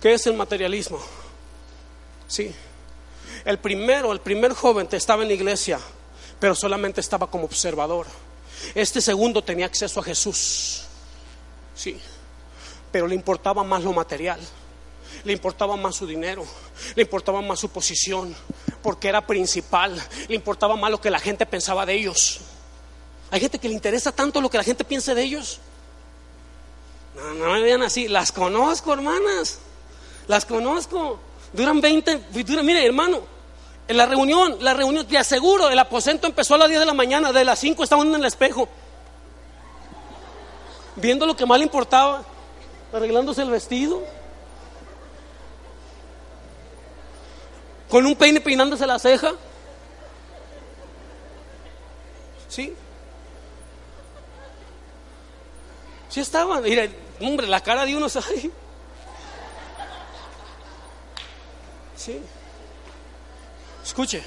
¿Qué 0.00 0.14
es 0.14 0.26
el 0.26 0.34
materialismo? 0.34 0.98
Sí. 2.26 2.52
El 3.44 3.58
primero, 3.58 4.12
el 4.12 4.20
primer 4.20 4.52
joven 4.52 4.88
estaba 4.92 5.22
en 5.22 5.28
la 5.28 5.34
iglesia, 5.34 5.80
pero 6.38 6.54
solamente 6.54 7.00
estaba 7.00 7.28
como 7.28 7.44
observador. 7.44 8.06
Este 8.74 9.00
segundo 9.00 9.42
tenía 9.42 9.66
acceso 9.66 10.00
a 10.00 10.02
Jesús. 10.04 10.84
Sí. 11.74 11.98
Pero 12.90 13.06
le 13.06 13.14
importaba 13.14 13.64
más 13.64 13.82
lo 13.82 13.92
material. 13.92 14.40
Le 15.24 15.32
importaba 15.32 15.76
más 15.76 15.96
su 15.96 16.06
dinero, 16.06 16.44
le 16.96 17.02
importaba 17.02 17.40
más 17.42 17.60
su 17.60 17.68
posición, 17.68 18.34
porque 18.82 19.08
era 19.08 19.24
principal, 19.24 20.02
le 20.26 20.34
importaba 20.34 20.74
más 20.74 20.90
lo 20.90 21.00
que 21.00 21.10
la 21.10 21.20
gente 21.20 21.46
pensaba 21.46 21.86
de 21.86 21.94
ellos. 21.94 22.40
Hay 23.30 23.38
gente 23.38 23.58
que 23.58 23.68
le 23.68 23.74
interesa 23.74 24.10
tanto 24.10 24.40
lo 24.40 24.50
que 24.50 24.58
la 24.58 24.64
gente 24.64 24.84
piense 24.84 25.14
de 25.14 25.22
ellos. 25.22 25.60
No, 27.14 27.34
no 27.34 27.52
me 27.52 27.62
vean 27.62 27.82
así, 27.82 28.08
las 28.08 28.32
conozco, 28.32 28.92
hermanas, 28.92 29.58
las 30.26 30.44
conozco. 30.44 31.20
Duran 31.52 31.80
20, 31.80 32.24
duran, 32.44 32.66
mire 32.66 32.84
hermano, 32.84 33.20
en 33.92 33.98
la 33.98 34.06
reunión, 34.06 34.56
la 34.60 34.72
reunión, 34.72 35.06
te 35.06 35.18
aseguro, 35.18 35.68
el 35.68 35.78
aposento 35.78 36.26
empezó 36.26 36.54
a 36.54 36.58
las 36.58 36.68
10 36.68 36.80
de 36.80 36.86
la 36.86 36.94
mañana, 36.94 37.30
de 37.30 37.44
las 37.44 37.58
5 37.58 37.84
estaban 37.84 38.08
en 38.08 38.14
el 38.14 38.24
espejo, 38.24 38.66
viendo 40.96 41.26
lo 41.26 41.36
que 41.36 41.44
más 41.44 41.58
le 41.58 41.64
importaba. 41.64 42.24
arreglándose 42.90 43.42
el 43.42 43.50
vestido. 43.50 44.02
Con 47.88 48.06
un 48.06 48.16
peine 48.16 48.40
peinándose 48.40 48.86
la 48.86 48.98
ceja. 48.98 49.32
¿Sí? 52.48 52.74
Sí 56.08 56.20
estaban. 56.20 56.62
Mira, 56.62 56.88
hombre, 57.20 57.46
la 57.46 57.60
cara 57.60 57.84
de 57.84 57.96
uno 57.96 58.06
ahí. 58.06 58.50
Sí. 61.96 62.20
Escuche. 63.84 64.22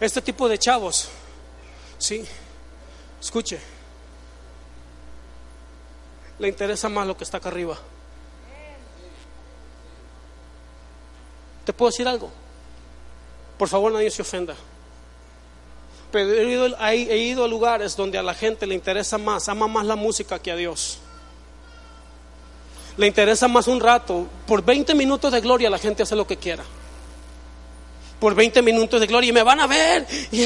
Este 0.00 0.22
tipo 0.22 0.48
de 0.48 0.58
chavos. 0.58 1.08
Sí. 1.98 2.24
Escuche. 3.20 3.60
Le 6.38 6.48
interesa 6.48 6.88
más 6.88 7.06
lo 7.06 7.16
que 7.16 7.24
está 7.24 7.36
acá 7.36 7.48
arriba. 7.48 7.78
¿Te 11.64 11.72
puedo 11.72 11.90
decir 11.90 12.08
algo? 12.08 12.30
Por 13.56 13.68
favor, 13.68 13.92
nadie 13.92 14.10
se 14.10 14.22
ofenda. 14.22 14.56
Pero 16.10 16.32
he 16.32 16.50
ido, 16.50 16.66
he 16.80 17.16
ido, 17.18 17.44
a 17.44 17.48
lugares 17.48 17.96
donde 17.96 18.18
a 18.18 18.22
la 18.22 18.34
gente 18.34 18.66
le 18.66 18.74
interesa 18.74 19.18
más, 19.18 19.48
ama 19.48 19.68
más 19.68 19.86
la 19.86 19.96
música 19.96 20.40
que 20.40 20.50
a 20.50 20.56
Dios. 20.56 20.98
Le 22.96 23.06
interesa 23.06 23.46
más 23.48 23.68
un 23.68 23.80
rato. 23.80 24.26
Por 24.46 24.62
20 24.62 24.94
minutos 24.94 25.32
de 25.32 25.40
gloria 25.40 25.70
la 25.70 25.78
gente 25.78 26.02
hace 26.02 26.16
lo 26.16 26.26
que 26.26 26.36
quiera. 26.36 26.64
Por 28.22 28.36
20 28.36 28.62
minutos 28.62 29.00
de 29.00 29.08
gloria 29.08 29.30
y 29.30 29.32
me 29.32 29.42
van 29.42 29.58
a 29.58 29.66
ver. 29.66 30.06
Y, 30.30 30.44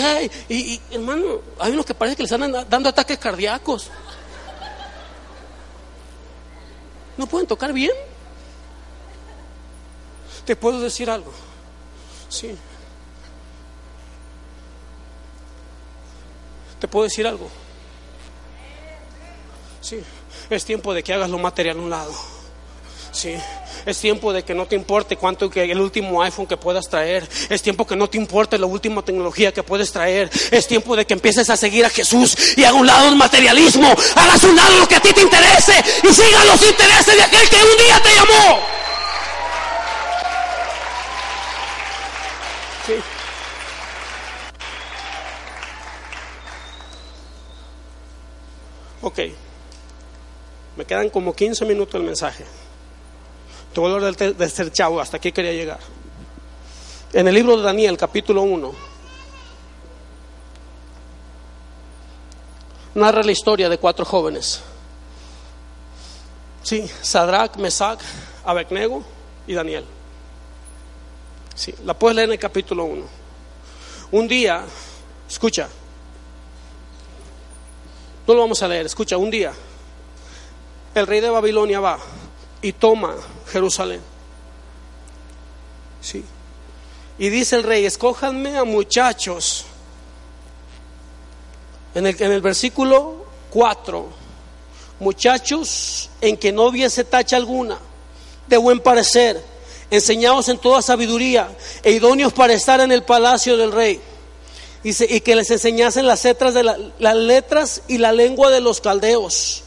y 0.48 0.80
hermano, 0.92 1.42
hay 1.60 1.72
unos 1.72 1.84
que 1.84 1.92
parece 1.92 2.16
que 2.16 2.22
les 2.22 2.32
están 2.32 2.50
dando 2.70 2.88
ataques 2.88 3.18
cardíacos. 3.18 3.90
¿No 7.18 7.26
pueden 7.26 7.46
tocar 7.46 7.74
bien? 7.74 7.90
¿Te 10.46 10.56
puedo 10.56 10.80
decir 10.80 11.10
algo? 11.10 11.30
Sí. 12.30 12.56
¿Te 16.80 16.88
puedo 16.88 17.04
decir 17.04 17.26
algo? 17.26 17.50
Sí. 19.82 20.02
Es 20.48 20.64
tiempo 20.64 20.94
de 20.94 21.02
que 21.02 21.12
hagas 21.12 21.28
lo 21.28 21.36
material 21.36 21.76
a 21.76 21.80
un 21.82 21.90
lado. 21.90 22.36
Sí. 23.16 23.35
Es 23.87 23.98
tiempo 23.98 24.31
de 24.31 24.42
que 24.42 24.52
no 24.52 24.66
te 24.66 24.76
importe 24.76 25.16
cuánto 25.16 25.48
que 25.48 25.62
el 25.62 25.81
último 25.81 26.22
iPhone 26.22 26.46
que 26.46 26.59
puedas 26.59 26.87
traer. 26.87 27.26
Es 27.48 27.62
tiempo 27.62 27.87
que 27.87 27.96
no 27.96 28.11
te 28.11 28.18
importe 28.18 28.59
la 28.59 28.66
última 28.66 29.02
tecnología 29.02 29.52
que 29.55 29.62
puedes 29.62 29.90
traer. 29.90 30.29
Es 30.50 30.66
tiempo 30.66 30.94
de 30.94 31.07
que 31.07 31.14
empieces 31.14 31.48
a 31.48 31.57
seguir 31.57 31.87
a 31.87 31.88
Jesús 31.88 32.37
y 32.59 32.64
haga 32.64 32.76
un 32.76 32.87
lado 32.87 33.09
el 33.09 33.16
materialismo. 33.16 33.88
Hagas 34.16 34.44
un 34.44 34.55
lado 34.55 34.81
lo 34.81 34.87
que 34.87 34.96
a 34.96 35.00
ti 35.00 35.14
te 35.14 35.22
interese 35.22 35.83
y 36.02 36.12
siga 36.12 36.44
los 36.44 36.62
intereses 36.62 37.16
de 37.16 37.22
aquel 37.22 37.48
que 37.48 37.57
un 37.57 37.76
día 37.79 38.02
te 38.02 38.14
llamó. 38.14 38.61
Sí. 42.87 42.94
Ok. 49.00 49.18
Me 50.76 50.85
quedan 50.85 51.09
como 51.09 51.35
15 51.35 51.64
minutos 51.64 51.94
del 51.94 52.02
mensaje. 52.02 52.44
Te 53.76 53.80
voy 53.80 53.90
a 53.90 53.94
hablar 53.96 54.16
del 54.16 54.50
ser 54.50 54.72
chavo, 54.72 55.02
hasta 55.02 55.18
aquí 55.18 55.32
quería 55.32 55.52
llegar. 55.52 55.78
En 57.12 57.28
el 57.28 57.34
libro 57.34 57.58
de 57.58 57.62
Daniel, 57.62 57.98
capítulo 57.98 58.40
1, 58.40 58.72
narra 62.94 63.22
la 63.22 63.32
historia 63.32 63.68
de 63.68 63.76
cuatro 63.76 64.06
jóvenes. 64.06 64.62
Sí, 66.62 66.90
Sadrach, 67.02 67.58
Mesach, 67.58 68.00
Abednego 68.46 69.04
y 69.46 69.52
Daniel. 69.52 69.84
Sí, 71.54 71.74
la 71.84 71.92
puedes 71.92 72.16
leer 72.16 72.30
en 72.30 72.32
el 72.32 72.38
capítulo 72.38 72.84
1. 72.84 73.02
Un 74.12 74.26
día, 74.26 74.64
escucha, 75.28 75.68
no 78.26 78.32
lo 78.32 78.40
vamos 78.40 78.62
a 78.62 78.68
leer, 78.68 78.86
escucha, 78.86 79.18
un 79.18 79.30
día 79.30 79.52
el 80.94 81.06
rey 81.06 81.20
de 81.20 81.28
Babilonia 81.28 81.78
va 81.78 81.98
y 82.62 82.72
toma 82.72 83.14
Jerusalén. 83.50 84.00
Sí. 86.00 86.24
Y 87.18 87.28
dice 87.30 87.56
el 87.56 87.62
rey, 87.62 87.87
escójanme 87.87 88.56
a 88.56 88.64
muchachos. 88.64 89.64
En 91.94 92.06
el, 92.06 92.20
en 92.20 92.32
el 92.32 92.42
versículo 92.42 93.24
4, 93.50 94.06
muchachos 95.00 96.11
en 96.20 96.37
que 96.37 96.52
no 96.52 96.64
hubiese 96.64 97.04
tacha 97.04 97.37
alguna, 97.37 97.78
de 98.46 98.56
buen 98.59 98.80
parecer, 98.80 99.42
enseñados 99.90 100.48
en 100.48 100.59
toda 100.59 100.82
sabiduría 100.82 101.48
e 101.82 101.92
idóneos 101.92 102.32
para 102.32 102.52
estar 102.52 102.80
en 102.80 102.92
el 102.92 103.02
palacio 103.02 103.56
del 103.56 103.72
rey. 103.72 104.00
Y 104.85 105.20
que 105.20 105.35
les 105.35 105.50
enseñasen 105.50 106.06
las 106.06 106.22
letras, 106.24 106.54
de 106.54 106.62
las 106.62 107.16
letras 107.16 107.82
y 107.88 107.98
la 107.98 108.12
lengua 108.12 108.50
de 108.50 108.61
los 108.61 108.80
caldeos 108.80 109.64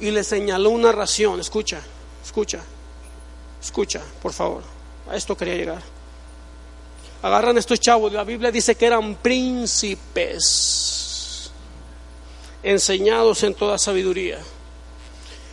y 0.00 0.10
le 0.10 0.24
señaló 0.24 0.70
una 0.70 0.92
ración. 0.92 1.40
Escucha, 1.40 1.80
escucha, 2.26 2.60
escucha, 3.62 4.02
por 4.20 4.32
favor. 4.32 4.62
A 5.08 5.16
esto 5.16 5.36
quería 5.36 5.54
llegar. 5.54 5.80
Agarran 7.22 7.56
estos 7.56 7.78
chavos. 7.80 8.12
La 8.12 8.24
Biblia 8.24 8.50
dice 8.50 8.74
que 8.74 8.86
eran 8.86 9.14
príncipes, 9.14 10.32
enseñados 12.62 13.42
en 13.44 13.54
toda 13.54 13.78
sabiduría. 13.78 14.40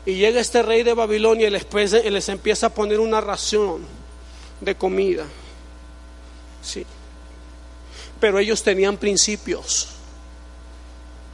Y 0.05 0.15
llega 0.15 0.41
este 0.41 0.61
rey 0.63 0.83
de 0.83 0.93
Babilonia 0.93 1.47
y 1.47 1.51
les, 1.51 1.65
les 2.03 2.29
empieza 2.29 2.67
a 2.67 2.69
poner 2.73 2.99
una 2.99 3.21
ración 3.21 3.85
de 4.59 4.75
comida. 4.75 5.25
Sí. 6.61 6.85
Pero 8.19 8.39
ellos 8.39 8.61
tenían 8.63 8.97
principios. 8.97 9.89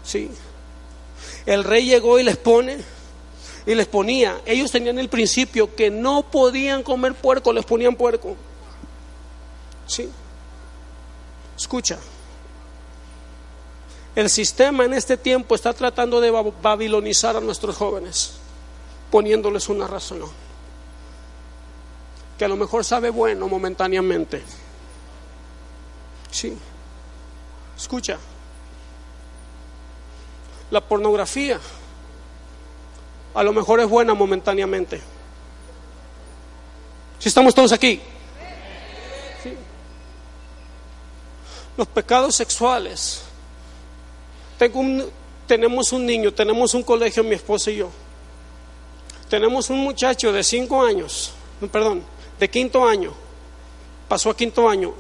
Sí. 0.03 0.29
El 1.45 1.63
rey 1.63 1.85
llegó 1.85 2.19
y 2.19 2.23
les 2.23 2.37
pone 2.37 2.98
y 3.69 3.75
les 3.75 3.85
ponía, 3.85 4.41
ellos 4.47 4.71
tenían 4.71 4.97
el 4.97 5.09
principio 5.09 5.75
que 5.75 5.91
no 5.91 6.23
podían 6.23 6.81
comer 6.81 7.13
puerco, 7.13 7.53
les 7.53 7.63
ponían 7.63 7.95
puerco. 7.95 8.35
¿Sí? 9.85 10.09
Escucha. 11.55 11.99
El 14.15 14.27
sistema 14.31 14.85
en 14.85 14.95
este 14.95 15.17
tiempo 15.17 15.53
está 15.53 15.71
tratando 15.71 16.19
de 16.19 16.31
babilonizar 16.31 17.35
a 17.35 17.41
nuestros 17.41 17.77
jóvenes, 17.77 18.31
poniéndoles 19.11 19.69
una 19.69 19.85
razón. 19.85 20.21
Que 22.39 22.45
a 22.45 22.47
lo 22.47 22.55
mejor 22.55 22.83
sabe 22.83 23.11
bueno 23.11 23.47
momentáneamente. 23.47 24.41
Sí. 26.31 26.57
Escucha. 27.77 28.17
La 30.71 30.81
pornografía 30.81 31.59
a 33.33 33.43
lo 33.43 33.53
mejor 33.53 33.79
es 33.79 33.87
buena 33.87 34.13
momentáneamente. 34.13 35.01
Si 37.19 37.29
estamos 37.29 37.53
todos 37.53 37.71
aquí. 37.71 38.01
Los 41.77 41.87
pecados 41.87 42.35
sexuales. 42.35 43.21
Tengo 44.57 45.09
tenemos 45.47 45.91
un 45.93 46.05
niño, 46.05 46.33
tenemos 46.33 46.73
un 46.73 46.83
colegio, 46.83 47.23
mi 47.23 47.35
esposa 47.35 47.71
y 47.71 47.77
yo. 47.77 47.89
Tenemos 49.29 49.69
un 49.69 49.79
muchacho 49.79 50.31
de 50.31 50.43
cinco 50.43 50.83
años, 50.83 51.31
perdón, 51.71 52.03
de 52.39 52.49
quinto 52.49 52.85
año. 52.85 53.13
Pasó 54.07 54.29
a 54.29 54.37
quinto 54.37 54.69
año 54.69 54.93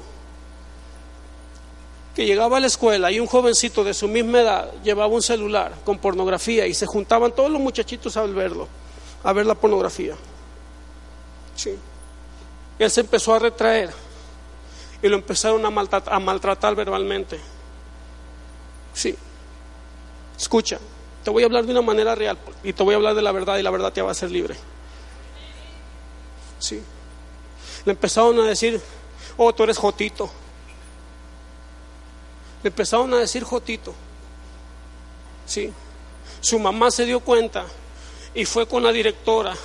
que 2.19 2.25
llegaba 2.25 2.57
a 2.57 2.59
la 2.59 2.67
escuela 2.67 3.09
y 3.13 3.19
un 3.21 3.27
jovencito 3.27 3.81
de 3.81 3.93
su 3.93 4.05
misma 4.09 4.41
edad 4.41 4.73
llevaba 4.83 5.07
un 5.07 5.21
celular 5.21 5.73
con 5.85 5.99
pornografía 5.99 6.67
y 6.67 6.73
se 6.73 6.85
juntaban 6.85 7.31
todos 7.31 7.49
los 7.49 7.61
muchachitos 7.61 8.17
a 8.17 8.23
verlo, 8.23 8.67
a 9.23 9.31
ver 9.31 9.45
la 9.45 9.55
pornografía. 9.55 10.17
Sí. 11.55 11.77
Él 12.77 12.91
se 12.91 12.99
empezó 12.99 13.35
a 13.35 13.39
retraer 13.39 13.91
y 15.01 15.07
lo 15.07 15.15
empezaron 15.15 15.65
a 15.65 15.69
maltratar, 15.69 16.13
a 16.13 16.19
maltratar 16.19 16.75
verbalmente. 16.75 17.39
Sí. 18.93 19.15
Escucha, 20.37 20.77
te 21.23 21.29
voy 21.29 21.43
a 21.43 21.45
hablar 21.45 21.65
de 21.65 21.71
una 21.71 21.81
manera 21.81 22.15
real 22.15 22.37
y 22.65 22.73
te 22.73 22.83
voy 22.83 22.95
a 22.95 22.97
hablar 22.97 23.15
de 23.15 23.21
la 23.21 23.31
verdad 23.31 23.59
y 23.59 23.63
la 23.63 23.71
verdad 23.71 23.93
te 23.93 24.01
va 24.01 24.09
a 24.09 24.11
hacer 24.11 24.29
libre. 24.29 24.57
Sí. 26.59 26.81
Le 27.85 27.93
empezaron 27.93 28.37
a 28.41 28.43
decir, 28.45 28.81
oh, 29.37 29.53
tú 29.53 29.63
eres 29.63 29.77
Jotito. 29.77 30.29
Le 32.63 32.67
empezaron 32.69 33.13
a 33.13 33.17
decir 33.17 33.43
Jotito. 33.43 33.93
Sí. 35.45 35.71
Su 36.41 36.59
mamá 36.59 36.91
se 36.91 37.05
dio 37.05 37.19
cuenta 37.19 37.65
y 38.33 38.45
fue 38.45 38.67
con 38.67 38.83
la 38.83 38.91
directora, 38.91 39.55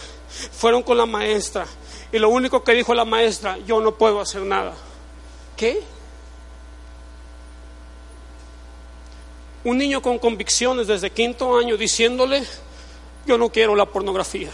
fueron 0.52 0.82
con 0.82 0.96
la 0.96 1.06
maestra. 1.06 1.66
Y 2.12 2.18
lo 2.18 2.28
único 2.28 2.62
que 2.62 2.72
dijo 2.72 2.94
la 2.94 3.04
maestra, 3.04 3.58
yo 3.66 3.80
no 3.80 3.94
puedo 3.94 4.20
hacer 4.20 4.42
nada. 4.42 4.74
¿Qué? 5.56 5.82
Un 9.64 9.78
niño 9.78 10.02
con 10.02 10.18
convicciones 10.18 10.86
desde 10.86 11.10
quinto 11.10 11.56
año 11.56 11.78
diciéndole 11.78 12.44
Yo 13.26 13.38
no 13.38 13.48
quiero 13.48 13.74
la 13.74 13.86
pornografía. 13.86 14.50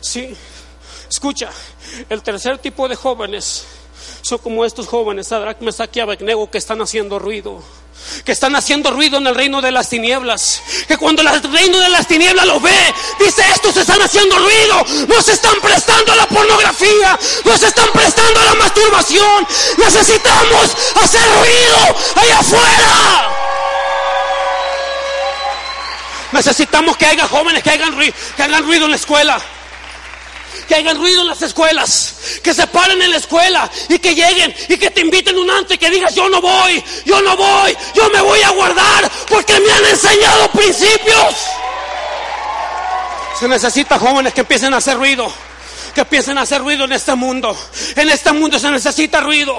Sí, 0.00 0.36
escucha, 1.08 1.50
el 2.08 2.22
tercer 2.22 2.58
tipo 2.58 2.88
de 2.88 2.94
jóvenes 2.94 3.66
son 4.22 4.38
como 4.38 4.64
estos 4.64 4.86
jóvenes, 4.86 5.28
Sadrach, 5.28 5.60
Mesach 5.60 5.96
y 5.96 6.00
Abednego, 6.00 6.50
que 6.50 6.58
están 6.58 6.80
haciendo 6.80 7.18
ruido 7.18 7.62
que 8.24 8.32
están 8.32 8.56
haciendo 8.56 8.90
ruido 8.90 9.18
en 9.18 9.26
el 9.26 9.34
reino 9.34 9.60
de 9.60 9.70
las 9.70 9.88
tinieblas. 9.88 10.62
Que 10.86 10.96
cuando 10.96 11.22
el 11.22 11.42
reino 11.52 11.78
de 11.78 11.88
las 11.88 12.06
tinieblas 12.06 12.46
lo 12.46 12.60
ve, 12.60 12.94
dice, 13.18 13.42
estos 13.54 13.76
están 13.76 14.00
haciendo 14.00 14.38
ruido, 14.38 14.84
no 15.08 15.22
se 15.22 15.32
están 15.32 15.54
prestando 15.60 16.12
a 16.12 16.16
la 16.16 16.26
pornografía, 16.26 17.18
no 17.44 17.56
se 17.56 17.66
están 17.66 17.90
prestando 17.92 18.40
a 18.40 18.44
la 18.44 18.54
masturbación. 18.54 19.46
Necesitamos 19.78 20.76
hacer 21.02 21.22
ruido 21.22 21.96
allá 22.16 22.38
afuera. 22.38 23.34
Necesitamos 26.32 26.96
que 26.96 27.06
haya 27.06 27.26
jóvenes 27.26 27.62
que 27.62 27.70
hagan, 27.70 27.98
que 27.98 28.42
hagan 28.42 28.64
ruido 28.64 28.84
en 28.84 28.90
la 28.90 28.96
escuela 28.96 29.40
que 30.66 30.74
hagan 30.74 30.98
ruido 30.98 31.22
en 31.22 31.28
las 31.28 31.42
escuelas, 31.42 32.40
que 32.42 32.52
se 32.52 32.66
paren 32.66 33.00
en 33.00 33.10
la 33.10 33.16
escuela 33.16 33.70
y 33.88 33.98
que 33.98 34.14
lleguen 34.14 34.54
y 34.68 34.76
que 34.76 34.90
te 34.90 35.00
inviten 35.00 35.38
un 35.38 35.50
antes 35.50 35.76
y 35.76 35.78
que 35.78 35.90
digas 35.90 36.14
yo 36.14 36.28
no 36.28 36.40
voy, 36.40 36.82
yo 37.04 37.20
no 37.22 37.36
voy, 37.36 37.76
yo 37.94 38.08
me 38.10 38.20
voy 38.20 38.42
a 38.42 38.50
guardar 38.50 39.10
porque 39.28 39.58
me 39.60 39.70
han 39.70 39.84
enseñado 39.86 40.48
principios. 40.50 41.34
Se 43.38 43.48
necesita 43.48 43.98
jóvenes 43.98 44.34
que 44.34 44.40
empiecen 44.40 44.74
a 44.74 44.78
hacer 44.78 44.96
ruido, 44.96 45.30
que 45.94 46.00
empiecen 46.00 46.38
a 46.38 46.42
hacer 46.42 46.60
ruido 46.60 46.84
en 46.84 46.92
este 46.92 47.14
mundo. 47.14 47.56
En 47.94 48.10
este 48.10 48.32
mundo 48.32 48.58
se 48.58 48.70
necesita 48.70 49.20
ruido. 49.20 49.58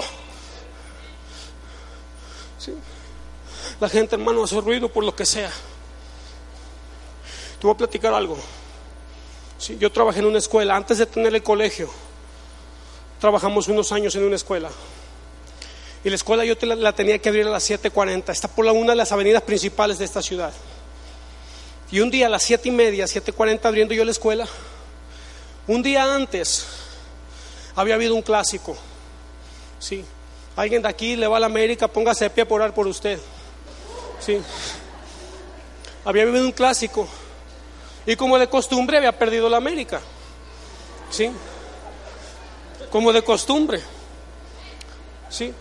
La 3.80 3.88
gente, 3.88 4.16
hermano, 4.16 4.44
hace 4.44 4.60
ruido 4.60 4.90
por 4.90 5.06
lo 5.06 5.16
que 5.16 5.26
sea. 5.26 5.50
Te 7.60 7.68
voy 7.68 7.74
a 7.74 7.78
platicar 7.78 8.14
algo 8.14 8.38
yo 9.68 9.92
trabajé 9.92 10.20
en 10.20 10.26
una 10.26 10.38
escuela, 10.38 10.76
antes 10.76 10.98
de 11.00 11.06
tener 11.06 11.36
el 11.36 11.44
colegio, 11.44 11.90
trabajamos 13.20 13.68
unos 13.68 13.92
años 13.92 14.16
en 14.16 14.24
una 14.24 14.38
escuela. 14.38 14.70
Y 16.04 16.10
la 16.10 16.16
escuela 16.16 16.46
yo 16.46 16.56
la, 16.62 16.94
tenía 16.94 17.20
que 17.20 17.28
abrir 17.28 17.46
a 17.46 17.50
las 17.50 17.70
7.40, 17.70 18.32
está 18.32 18.48
por 18.48 18.66
la, 18.66 18.72
una 18.72 18.94
de 18.94 18.96
las 18.96 19.12
avenidas 19.12 19.44
principales 19.44 20.00
de 20.00 20.06
esta 20.06 20.22
ciudad. 20.22 20.54
Y 21.92 22.00
un 22.00 22.10
día 22.10 22.28
a 22.28 22.30
las 22.30 22.44
7 22.44 22.70
y 22.70 22.72
media, 22.72 23.06
7.40 23.06 23.66
abriendo 23.66 23.94
yo 23.94 24.06
la 24.06 24.12
escuela, 24.12 24.48
un 25.68 25.84
día 25.84 26.16
antes 26.16 26.66
había 27.76 27.96
habido 27.96 28.16
un 28.16 28.22
clásico. 28.22 28.78
Sí, 29.78 30.06
alguien 30.56 30.82
de 30.82 30.88
aquí 30.88 31.18
le 31.18 31.28
va 31.28 31.38
a 31.38 31.40
la 31.42 31.48
América, 31.48 31.88
póngase 31.90 32.26
de 32.26 32.30
pie 32.30 32.46
por 32.46 32.62
orar 32.62 32.74
por 32.74 32.88
usted. 32.88 33.20
Sí, 34.22 34.40
había 36.06 36.24
habido 36.24 36.46
un 36.46 36.52
clásico 36.54 37.10
y 38.10 38.16
como 38.16 38.40
de 38.40 38.50
costumbre 38.50 38.98
había 38.98 39.12
perdido 39.12 39.48
la 39.48 39.58
América. 39.58 40.02
¿Sí? 41.12 41.30
Como 42.92 43.14
de 43.14 43.22
costumbre. 43.22 43.84
¿Sí? 45.30 45.54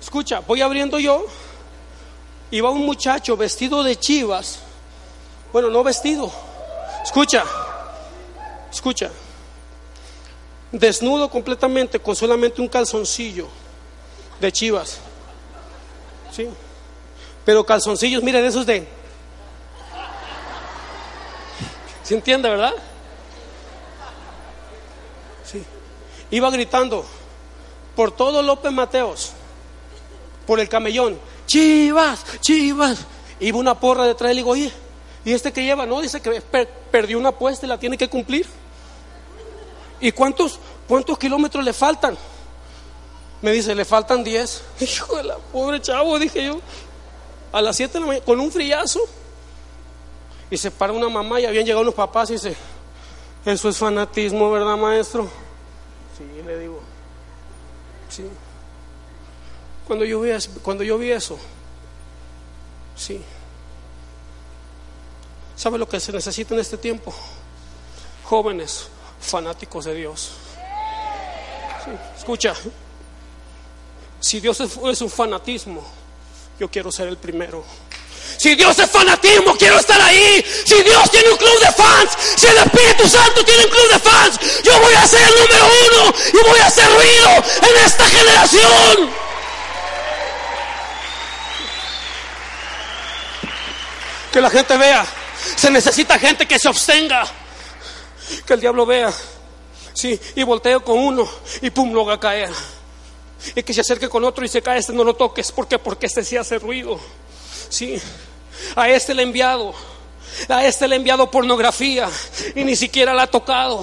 Escucha, 0.00 0.38
voy 0.46 0.62
abriendo 0.62 1.00
yo. 1.00 1.26
Y 2.52 2.60
va 2.60 2.70
un 2.70 2.86
muchacho 2.86 3.36
vestido 3.36 3.82
de 3.82 3.96
chivas. 3.96 4.60
Bueno, 5.52 5.70
no 5.70 5.82
vestido. 5.82 6.30
Escucha. 7.02 7.42
Escucha. 8.70 9.10
Desnudo 10.70 11.28
completamente 11.28 11.98
con 11.98 12.14
solamente 12.14 12.60
un 12.60 12.68
calzoncillo 12.68 13.48
de 14.40 14.52
chivas. 14.52 14.98
¿Sí? 16.30 16.46
Pero 17.44 17.66
calzoncillos, 17.66 18.22
mire, 18.22 18.40
de 18.40 18.46
esos 18.46 18.66
de 18.66 18.86
¿Se 22.12 22.16
entiende, 22.16 22.46
verdad? 22.46 22.74
Sí. 25.50 25.64
Iba 26.30 26.50
gritando 26.50 27.06
por 27.96 28.12
todo 28.14 28.42
López 28.42 28.70
Mateos, 28.70 29.32
por 30.46 30.60
el 30.60 30.68
camellón, 30.68 31.18
chivas, 31.46 32.22
chivas. 32.42 32.98
Iba 33.40 33.56
una 33.56 33.80
porra 33.80 34.04
detrás 34.04 34.30
y 34.30 34.34
le 34.34 34.40
digo, 34.40 34.50
oye, 34.50 34.70
¿y 35.24 35.32
este 35.32 35.54
que 35.54 35.64
lleva? 35.64 35.86
No, 35.86 36.02
dice 36.02 36.20
que 36.20 36.42
perdió 36.90 37.18
una 37.18 37.30
apuesta 37.30 37.64
y 37.64 37.70
la 37.70 37.78
tiene 37.78 37.96
que 37.96 38.10
cumplir. 38.10 38.46
¿Y 39.98 40.12
cuántos, 40.12 40.58
cuántos 40.86 41.18
kilómetros 41.18 41.64
le 41.64 41.72
faltan? 41.72 42.18
Me 43.40 43.52
dice, 43.52 43.74
le 43.74 43.86
faltan 43.86 44.22
10. 44.22 44.62
Hijo 44.80 45.16
de 45.16 45.24
la 45.24 45.38
pobre 45.38 45.80
chavo, 45.80 46.18
dije 46.18 46.44
yo. 46.44 46.60
A 47.52 47.62
las 47.62 47.74
7 47.74 47.94
de 47.94 48.00
la 48.00 48.06
mañana, 48.06 48.26
con 48.26 48.38
un 48.38 48.52
frillazo. 48.52 49.00
Y 50.52 50.58
se 50.58 50.70
para 50.70 50.92
una 50.92 51.08
mamá 51.08 51.40
y 51.40 51.46
habían 51.46 51.64
llegado 51.64 51.80
unos 51.80 51.94
papás 51.94 52.28
y 52.28 52.34
dice, 52.34 52.54
eso 53.42 53.70
es 53.70 53.78
fanatismo, 53.78 54.50
¿verdad, 54.50 54.76
maestro? 54.76 55.26
Sí, 56.18 56.42
le 56.46 56.58
digo. 56.58 56.78
Sí. 58.10 58.24
Cuando 59.86 60.04
yo 60.04 60.20
vi, 60.20 60.30
cuando 60.62 60.84
yo 60.84 60.98
vi 60.98 61.10
eso, 61.10 61.38
sí. 62.94 63.22
¿Sabe 65.56 65.78
lo 65.78 65.88
que 65.88 65.98
se 65.98 66.12
necesita 66.12 66.52
en 66.52 66.60
este 66.60 66.76
tiempo? 66.76 67.14
Jóvenes 68.24 68.88
fanáticos 69.22 69.86
de 69.86 69.94
Dios. 69.94 70.32
Escucha, 72.14 72.52
si 74.20 74.38
Dios 74.38 74.60
es 74.60 75.00
un 75.00 75.08
fanatismo, 75.08 75.82
yo 76.60 76.70
quiero 76.70 76.92
ser 76.92 77.08
el 77.08 77.16
primero. 77.16 77.64
Si 78.36 78.54
Dios 78.54 78.78
es 78.78 78.90
fanatismo, 78.90 79.56
quiero 79.56 79.78
estar 79.78 80.00
ahí. 80.00 80.44
Si 80.64 80.82
Dios 80.82 81.10
tiene 81.10 81.30
un 81.30 81.36
club 81.36 81.58
de 81.60 81.72
fans, 81.72 82.10
si 82.36 82.46
el 82.46 82.56
Espíritu 82.58 83.08
Santo 83.08 83.44
tiene 83.44 83.64
un 83.64 83.70
club 83.70 83.88
de 83.90 83.98
fans, 83.98 84.38
yo 84.62 84.80
voy 84.80 84.94
a 84.94 85.06
ser 85.06 85.22
el 85.22 85.34
número 85.40 85.70
uno 85.88 86.14
y 86.32 86.48
voy 86.48 86.60
a 86.60 86.66
hacer 86.66 86.86
ruido 86.92 87.30
en 87.62 87.84
esta 87.84 88.06
generación. 88.06 89.10
Que 94.32 94.40
la 94.40 94.50
gente 94.50 94.76
vea. 94.76 95.06
Se 95.56 95.70
necesita 95.70 96.18
gente 96.18 96.46
que 96.46 96.58
se 96.58 96.68
abstenga. 96.68 97.26
Que 98.46 98.54
el 98.54 98.60
diablo 98.60 98.86
vea. 98.86 99.12
Sí, 99.92 100.18
y 100.34 100.42
volteo 100.42 100.82
con 100.82 100.98
uno 100.98 101.28
y 101.60 101.70
pum, 101.70 101.92
lo 101.92 102.06
va 102.06 102.14
a 102.14 102.20
caer. 102.20 102.50
Y 103.54 103.62
que 103.62 103.74
se 103.74 103.82
acerque 103.82 104.08
con 104.08 104.24
otro 104.24 104.44
y 104.44 104.48
se 104.48 104.62
cae, 104.62 104.78
este 104.78 104.92
no 104.92 105.04
lo 105.04 105.14
toques. 105.14 105.52
¿Por 105.52 105.68
qué? 105.68 105.78
Porque 105.78 106.06
este 106.06 106.24
sí 106.24 106.36
hace 106.36 106.58
ruido. 106.58 106.98
Sí, 107.72 107.98
a 108.76 108.90
este 108.90 109.14
le 109.14 109.22
he 109.22 109.24
enviado. 109.24 109.72
A 110.50 110.62
este 110.62 110.86
le 110.86 110.94
he 110.94 110.98
enviado 110.98 111.30
pornografía 111.30 112.06
y 112.54 112.64
ni 112.64 112.76
siquiera 112.76 113.14
la 113.14 113.22
ha 113.22 113.26
tocado. 113.28 113.82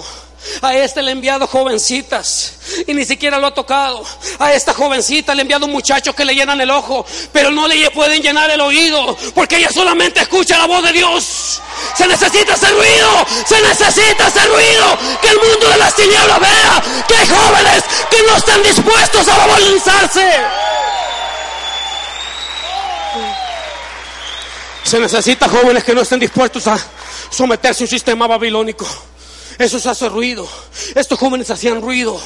A 0.62 0.76
este 0.76 1.02
le 1.02 1.08
he 1.08 1.12
enviado 1.12 1.48
jovencitas 1.48 2.84
y 2.86 2.94
ni 2.94 3.04
siquiera 3.04 3.40
lo 3.40 3.48
ha 3.48 3.52
tocado. 3.52 4.04
A 4.38 4.54
esta 4.54 4.74
jovencita 4.74 5.34
le 5.34 5.40
he 5.40 5.42
enviado 5.42 5.66
muchachos 5.66 6.14
que 6.14 6.24
le 6.24 6.36
llenan 6.36 6.60
el 6.60 6.70
ojo, 6.70 7.04
pero 7.32 7.50
no 7.50 7.66
le 7.66 7.90
pueden 7.90 8.22
llenar 8.22 8.48
el 8.48 8.60
oído 8.60 9.16
porque 9.34 9.56
ella 9.56 9.70
solamente 9.74 10.20
escucha 10.20 10.56
la 10.56 10.66
voz 10.68 10.84
de 10.84 10.92
Dios. 10.92 11.60
Se 11.96 12.06
necesita 12.06 12.54
ese 12.54 12.68
ruido, 12.68 13.26
se 13.44 13.60
necesita 13.60 14.28
ese 14.28 14.46
ruido. 14.46 14.98
Que 15.20 15.30
el 15.30 15.38
mundo 15.38 15.68
de 15.68 15.78
las 15.78 15.96
tinieblas 15.96 16.38
vea 16.38 16.82
que 17.08 17.16
hay 17.16 17.26
jóvenes 17.26 17.84
que 18.08 18.22
no 18.22 18.36
están 18.36 18.62
dispuestos 18.62 19.26
a 19.26 19.46
balanzarse. 19.48 20.30
Se 24.90 24.98
necesita 24.98 25.48
jóvenes 25.48 25.84
que 25.84 25.94
no 25.94 26.00
estén 26.00 26.18
dispuestos 26.18 26.66
a 26.66 26.76
someterse 27.30 27.84
a 27.84 27.86
un 27.86 27.88
sistema 27.88 28.26
babilónico. 28.26 28.84
Eso 29.56 29.78
se 29.78 29.88
hace 29.88 30.08
ruido. 30.08 30.48
Estos 30.96 31.16
jóvenes 31.16 31.48
hacían 31.48 31.80
ruido. 31.80 32.20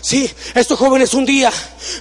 Sí, 0.00 0.28
estos 0.52 0.76
jóvenes 0.80 1.14
un 1.14 1.24
día 1.24 1.52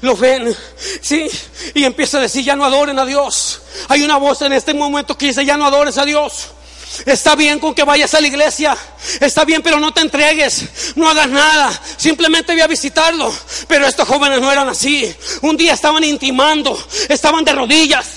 los 0.01 0.19
ven, 0.19 0.57
sí, 1.01 1.29
y 1.75 1.83
empieza 1.83 2.17
a 2.17 2.21
decir, 2.21 2.43
ya 2.43 2.55
no 2.55 2.65
adoren 2.65 2.97
a 2.97 3.05
Dios. 3.05 3.61
Hay 3.89 4.01
una 4.01 4.17
voz 4.17 4.41
en 4.41 4.53
este 4.53 4.73
momento 4.73 5.15
que 5.15 5.27
dice, 5.27 5.45
ya 5.45 5.55
no 5.55 5.67
adores 5.67 5.99
a 5.99 6.05
Dios. 6.05 6.47
Está 7.05 7.35
bien 7.35 7.59
con 7.59 7.75
que 7.75 7.83
vayas 7.83 8.15
a 8.15 8.19
la 8.19 8.25
iglesia, 8.25 8.75
está 9.19 9.45
bien, 9.45 9.61
pero 9.61 9.79
no 9.79 9.93
te 9.93 10.01
entregues, 10.01 10.95
no 10.95 11.07
hagas 11.07 11.29
nada, 11.29 11.79
simplemente 11.97 12.53
voy 12.53 12.61
a 12.61 12.67
visitarlo. 12.67 13.31
Pero 13.67 13.85
estos 13.85 14.07
jóvenes 14.07 14.41
no 14.41 14.51
eran 14.51 14.67
así. 14.67 15.15
Un 15.43 15.57
día 15.57 15.75
estaban 15.75 16.03
intimando, 16.03 16.75
estaban 17.07 17.45
de 17.45 17.51
rodillas 17.51 18.07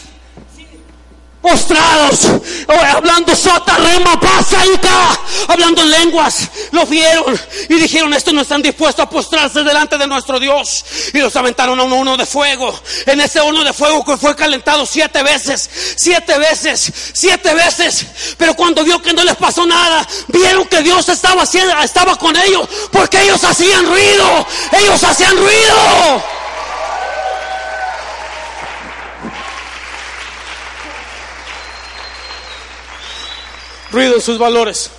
postrados, 1.40 2.26
hablando 2.68 3.34
sota, 3.34 3.76
rema, 3.76 4.12
acá, 4.12 5.20
hablando 5.48 5.82
en 5.82 5.90
lenguas, 5.90 6.48
lo 6.72 6.84
vieron 6.86 7.38
y 7.68 7.74
dijeron, 7.74 8.12
estos 8.12 8.34
no 8.34 8.42
están 8.42 8.62
dispuestos 8.62 9.04
a 9.04 9.08
postrarse 9.08 9.62
delante 9.62 9.96
de 9.96 10.06
nuestro 10.06 10.38
Dios. 10.38 10.84
Y 11.12 11.18
los 11.18 11.34
aventaron 11.36 11.78
a 11.80 11.82
un 11.82 11.92
horno 11.92 12.16
de 12.16 12.26
fuego, 12.26 12.78
en 13.06 13.20
ese 13.20 13.40
horno 13.40 13.64
de 13.64 13.72
fuego 13.72 14.04
que 14.04 14.16
fue 14.16 14.36
calentado 14.36 14.84
siete 14.86 15.22
veces, 15.22 15.68
siete 15.96 16.38
veces, 16.38 16.92
siete 17.12 17.54
veces. 17.54 18.06
Pero 18.36 18.54
cuando 18.54 18.84
vio 18.84 19.00
que 19.00 19.12
no 19.12 19.24
les 19.24 19.36
pasó 19.36 19.66
nada, 19.66 20.06
vieron 20.28 20.66
que 20.66 20.82
Dios 20.82 21.08
estaba, 21.08 21.44
estaba 21.44 22.16
con 22.16 22.36
ellos, 22.36 22.68
porque 22.92 23.22
ellos 23.22 23.42
hacían 23.42 23.86
ruido, 23.86 24.46
ellos 24.72 25.02
hacían 25.02 25.36
ruido. 25.36 26.39
Ruido 33.90 34.14
en 34.14 34.20
sus 34.20 34.38
valores, 34.38 34.90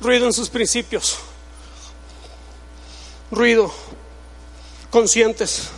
ruido 0.00 0.26
en 0.26 0.32
sus 0.32 0.48
principios, 0.48 1.18
ruido, 3.30 3.72
conscientes, 4.90 5.68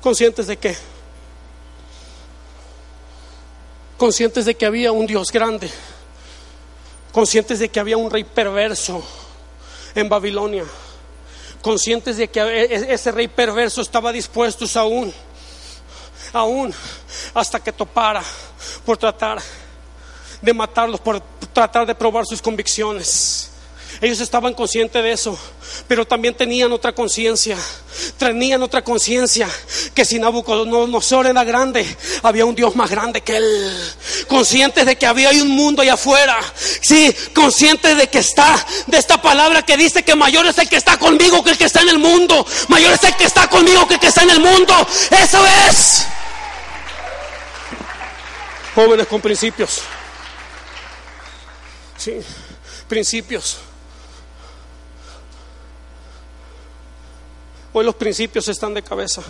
conscientes 0.00 0.46
de 0.46 0.56
qué, 0.56 0.76
conscientes 3.96 4.44
de 4.46 4.56
que 4.56 4.66
había 4.66 4.90
un 4.90 5.06
Dios 5.06 5.30
grande, 5.30 5.70
conscientes 7.12 7.58
de 7.60 7.68
que 7.68 7.78
había 7.78 7.96
un 7.96 8.10
rey 8.10 8.24
perverso 8.24 9.02
en 9.94 10.08
Babilonia, 10.08 10.64
conscientes 11.62 12.16
de 12.16 12.28
que 12.28 12.40
e-, 12.40 12.64
e-, 12.64 12.94
ese 12.94 13.12
rey 13.12 13.28
perverso 13.28 13.80
estaba 13.80 14.10
dispuesto 14.10 14.66
aún, 14.80 15.12
aún 16.32 16.74
hasta 17.34 17.62
que 17.62 17.72
topara 17.72 18.24
por 18.84 18.96
tratar 18.96 19.40
de 20.40 20.52
matarlos, 20.54 21.00
por 21.00 21.20
tratar 21.52 21.86
de 21.86 21.94
probar 21.94 22.26
sus 22.26 22.42
convicciones. 22.42 23.52
Ellos 24.00 24.20
estaban 24.20 24.54
conscientes 24.54 25.00
de 25.00 25.12
eso, 25.12 25.38
pero 25.86 26.04
también 26.04 26.34
tenían 26.34 26.72
otra 26.72 26.92
conciencia. 26.92 27.56
Tenían 28.18 28.62
otra 28.62 28.82
conciencia 28.82 29.48
que 29.94 30.04
si 30.04 30.18
Nabucodonosor 30.18 31.26
era 31.26 31.44
grande, 31.44 31.86
había 32.22 32.44
un 32.44 32.54
Dios 32.54 32.74
más 32.74 32.90
grande 32.90 33.20
que 33.20 33.36
él. 33.36 33.94
Conscientes 34.26 34.86
de 34.86 34.96
que 34.96 35.06
había 35.06 35.30
un 35.30 35.50
mundo 35.50 35.82
allá 35.82 35.94
afuera. 35.94 36.36
Sí, 36.80 37.14
conscientes 37.34 37.96
de 37.96 38.08
que 38.08 38.18
está, 38.18 38.66
de 38.88 38.98
esta 38.98 39.20
palabra 39.22 39.62
que 39.62 39.76
dice 39.76 40.02
que 40.02 40.16
mayor 40.16 40.46
es 40.46 40.58
el 40.58 40.68
que 40.68 40.76
está 40.76 40.98
conmigo 40.98 41.44
que 41.44 41.50
el 41.50 41.58
que 41.58 41.66
está 41.66 41.82
en 41.82 41.90
el 41.90 41.98
mundo. 41.98 42.44
Mayor 42.68 42.94
es 42.94 43.04
el 43.04 43.14
que 43.14 43.24
está 43.24 43.48
conmigo 43.48 43.86
que 43.86 43.94
el 43.94 44.00
que 44.00 44.08
está 44.08 44.22
en 44.22 44.30
el 44.30 44.40
mundo. 44.40 44.74
Eso 45.10 45.46
es. 45.68 46.06
Jóvenes 48.74 49.06
con 49.06 49.20
principios. 49.20 49.82
Sí, 51.96 52.20
principios. 52.88 53.58
Hoy 57.74 57.84
los 57.84 57.94
principios 57.94 58.48
están 58.48 58.74
de 58.74 58.82
cabeza, 58.82 59.22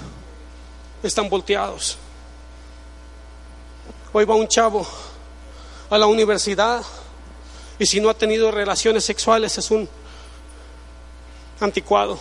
están 1.02 1.28
volteados. 1.28 1.98
Hoy 4.12 4.24
va 4.24 4.34
un 4.34 4.48
chavo 4.48 4.86
a 5.90 5.98
la 5.98 6.06
universidad 6.06 6.82
y 7.78 7.86
si 7.86 8.00
no 8.00 8.10
ha 8.10 8.14
tenido 8.14 8.50
relaciones 8.50 9.04
sexuales 9.04 9.58
es 9.58 9.70
un 9.70 9.88
anticuado. 11.60 12.18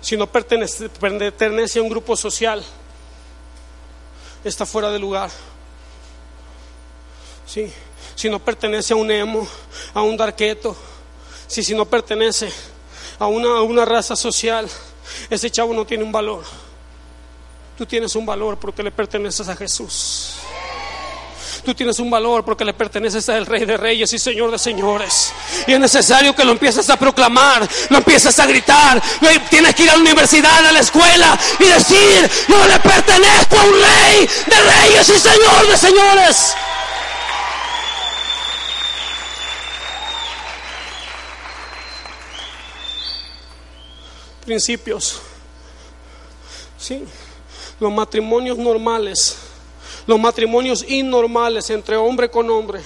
Si 0.00 0.16
no 0.16 0.26
pertenece, 0.26 1.78
a 1.78 1.82
un 1.82 1.88
grupo 1.88 2.14
social, 2.14 2.62
está 4.44 4.66
fuera 4.66 4.90
de 4.90 4.98
lugar. 4.98 5.30
¿Sí? 7.46 7.72
Si 8.14 8.30
no 8.30 8.38
pertenece 8.38 8.92
a 8.92 8.96
un 8.96 9.10
emo, 9.10 9.46
a 9.94 10.02
un 10.02 10.16
darqueto, 10.16 10.76
si, 11.46 11.62
si 11.62 11.74
no 11.74 11.84
pertenece 11.84 12.50
a 13.18 13.26
una, 13.26 13.58
a 13.58 13.62
una 13.62 13.84
raza 13.84 14.16
social, 14.16 14.68
ese 15.28 15.50
chavo 15.50 15.74
no 15.74 15.84
tiene 15.84 16.04
un 16.04 16.12
valor. 16.12 16.44
Tú 17.76 17.86
tienes 17.86 18.14
un 18.16 18.26
valor 18.26 18.58
porque 18.58 18.82
le 18.82 18.90
perteneces 18.90 19.48
a 19.48 19.56
Jesús. 19.56 20.36
Tú 21.64 21.74
tienes 21.74 22.00
un 22.00 22.10
valor 22.10 22.44
porque 22.44 22.64
le 22.64 22.74
perteneces 22.74 23.28
al 23.28 23.46
Rey 23.46 23.64
de 23.64 23.76
Reyes 23.76 24.12
y 24.12 24.18
Señor 24.18 24.50
de 24.50 24.58
Señores. 24.58 25.32
Y 25.68 25.72
es 25.72 25.78
necesario 25.78 26.34
que 26.34 26.44
lo 26.44 26.50
empieces 26.50 26.90
a 26.90 26.96
proclamar, 26.96 27.68
lo 27.88 27.98
empieces 27.98 28.36
a 28.40 28.46
gritar. 28.46 29.00
Tienes 29.48 29.72
que 29.74 29.84
ir 29.84 29.90
a 29.90 29.94
la 29.94 30.00
universidad, 30.00 30.66
a 30.66 30.72
la 30.72 30.80
escuela 30.80 31.38
y 31.60 31.64
decir, 31.64 32.30
yo 32.48 32.66
le 32.66 32.80
pertenezco 32.80 33.56
a 33.56 33.64
un 33.64 33.74
Rey 33.74 34.28
de 34.46 34.60
Reyes 34.60 35.08
y 35.08 35.18
Señor 35.18 35.68
de 35.68 35.76
Señores. 35.76 36.54
Principios. 44.44 45.20
Sí, 46.76 47.04
los 47.78 47.92
matrimonios 47.92 48.58
normales 48.58 49.36
los 50.06 50.18
matrimonios 50.18 50.84
innormales 50.88 51.70
entre 51.70 51.96
hombre 51.96 52.30
con 52.30 52.50
hombre 52.50 52.80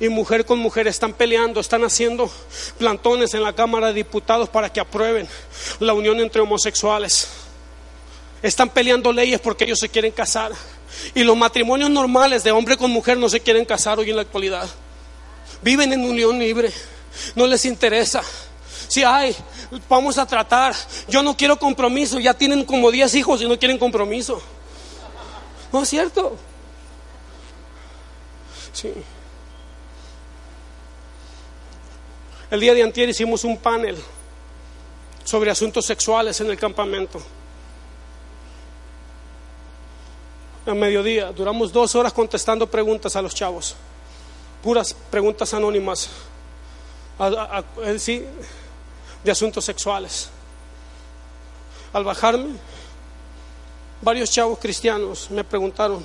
y 0.00 0.08
mujer 0.08 0.44
con 0.44 0.58
mujer 0.58 0.86
están 0.86 1.12
peleando, 1.12 1.60
están 1.60 1.84
haciendo 1.84 2.30
plantones 2.78 3.34
en 3.34 3.42
la 3.42 3.52
Cámara 3.52 3.88
de 3.88 3.94
Diputados 3.94 4.48
para 4.48 4.72
que 4.72 4.80
aprueben 4.80 5.28
la 5.80 5.92
unión 5.92 6.20
entre 6.20 6.40
homosexuales. 6.40 7.28
Están 8.40 8.68
peleando 8.68 9.12
leyes 9.12 9.40
porque 9.40 9.64
ellos 9.64 9.80
se 9.80 9.88
quieren 9.88 10.12
casar. 10.12 10.52
Y 11.14 11.24
los 11.24 11.36
matrimonios 11.36 11.90
normales 11.90 12.44
de 12.44 12.52
hombre 12.52 12.76
con 12.76 12.90
mujer 12.90 13.18
no 13.18 13.28
se 13.28 13.40
quieren 13.40 13.64
casar 13.64 13.98
hoy 13.98 14.10
en 14.10 14.16
la 14.16 14.22
actualidad. 14.22 14.68
Viven 15.62 15.92
en 15.92 16.04
unión 16.04 16.38
libre. 16.38 16.72
No 17.34 17.46
les 17.46 17.64
interesa. 17.64 18.22
Si 18.86 19.02
hay, 19.02 19.34
vamos 19.88 20.16
a 20.18 20.26
tratar. 20.26 20.74
Yo 21.08 21.22
no 21.22 21.36
quiero 21.36 21.58
compromiso. 21.58 22.20
Ya 22.20 22.34
tienen 22.34 22.64
como 22.64 22.92
10 22.92 23.16
hijos 23.16 23.42
y 23.42 23.48
no 23.48 23.58
quieren 23.58 23.78
compromiso. 23.78 24.40
¿No 25.72 25.82
es 25.82 25.88
cierto? 25.88 26.36
Sí. 28.72 28.92
El 32.50 32.60
día 32.60 32.74
de 32.74 32.82
antier 32.82 33.08
hicimos 33.08 33.44
un 33.44 33.58
panel 33.58 33.96
sobre 35.24 35.50
asuntos 35.50 35.84
sexuales 35.84 36.40
en 36.40 36.50
el 36.50 36.58
campamento. 36.58 37.20
A 40.66 40.74
mediodía, 40.74 41.32
duramos 41.32 41.72
dos 41.72 41.94
horas 41.94 42.12
contestando 42.12 42.66
preguntas 42.66 43.16
a 43.16 43.22
los 43.22 43.34
chavos, 43.34 43.74
puras 44.62 44.94
preguntas 45.10 45.52
anónimas, 45.54 46.08
de 49.24 49.30
asuntos 49.30 49.64
sexuales. 49.64 50.30
Al 51.92 52.04
bajarme, 52.04 52.54
varios 54.00 54.30
chavos 54.30 54.58
cristianos 54.58 55.30
me 55.30 55.44
preguntaron, 55.44 56.04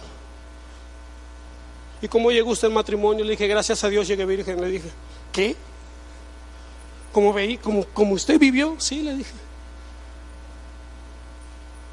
¿y 2.02 2.08
cómo 2.08 2.32
llegó 2.32 2.52
usted 2.52 2.68
al 2.68 2.74
matrimonio? 2.74 3.24
Le 3.24 3.32
dije, 3.32 3.48
gracias 3.48 3.84
a 3.84 3.90
Dios 3.90 4.08
llegué 4.08 4.26
virgen. 4.26 4.60
Le 4.62 4.68
dije, 4.68 4.90
¿qué? 5.32 5.56
¿Cómo 7.12 7.32
veí? 7.32 7.58
¿Como, 7.58 7.86
como 7.86 8.14
usted 8.14 8.40
vivió? 8.40 8.76
Sí, 8.80 9.02
le 9.02 9.16
dije. 9.16 9.34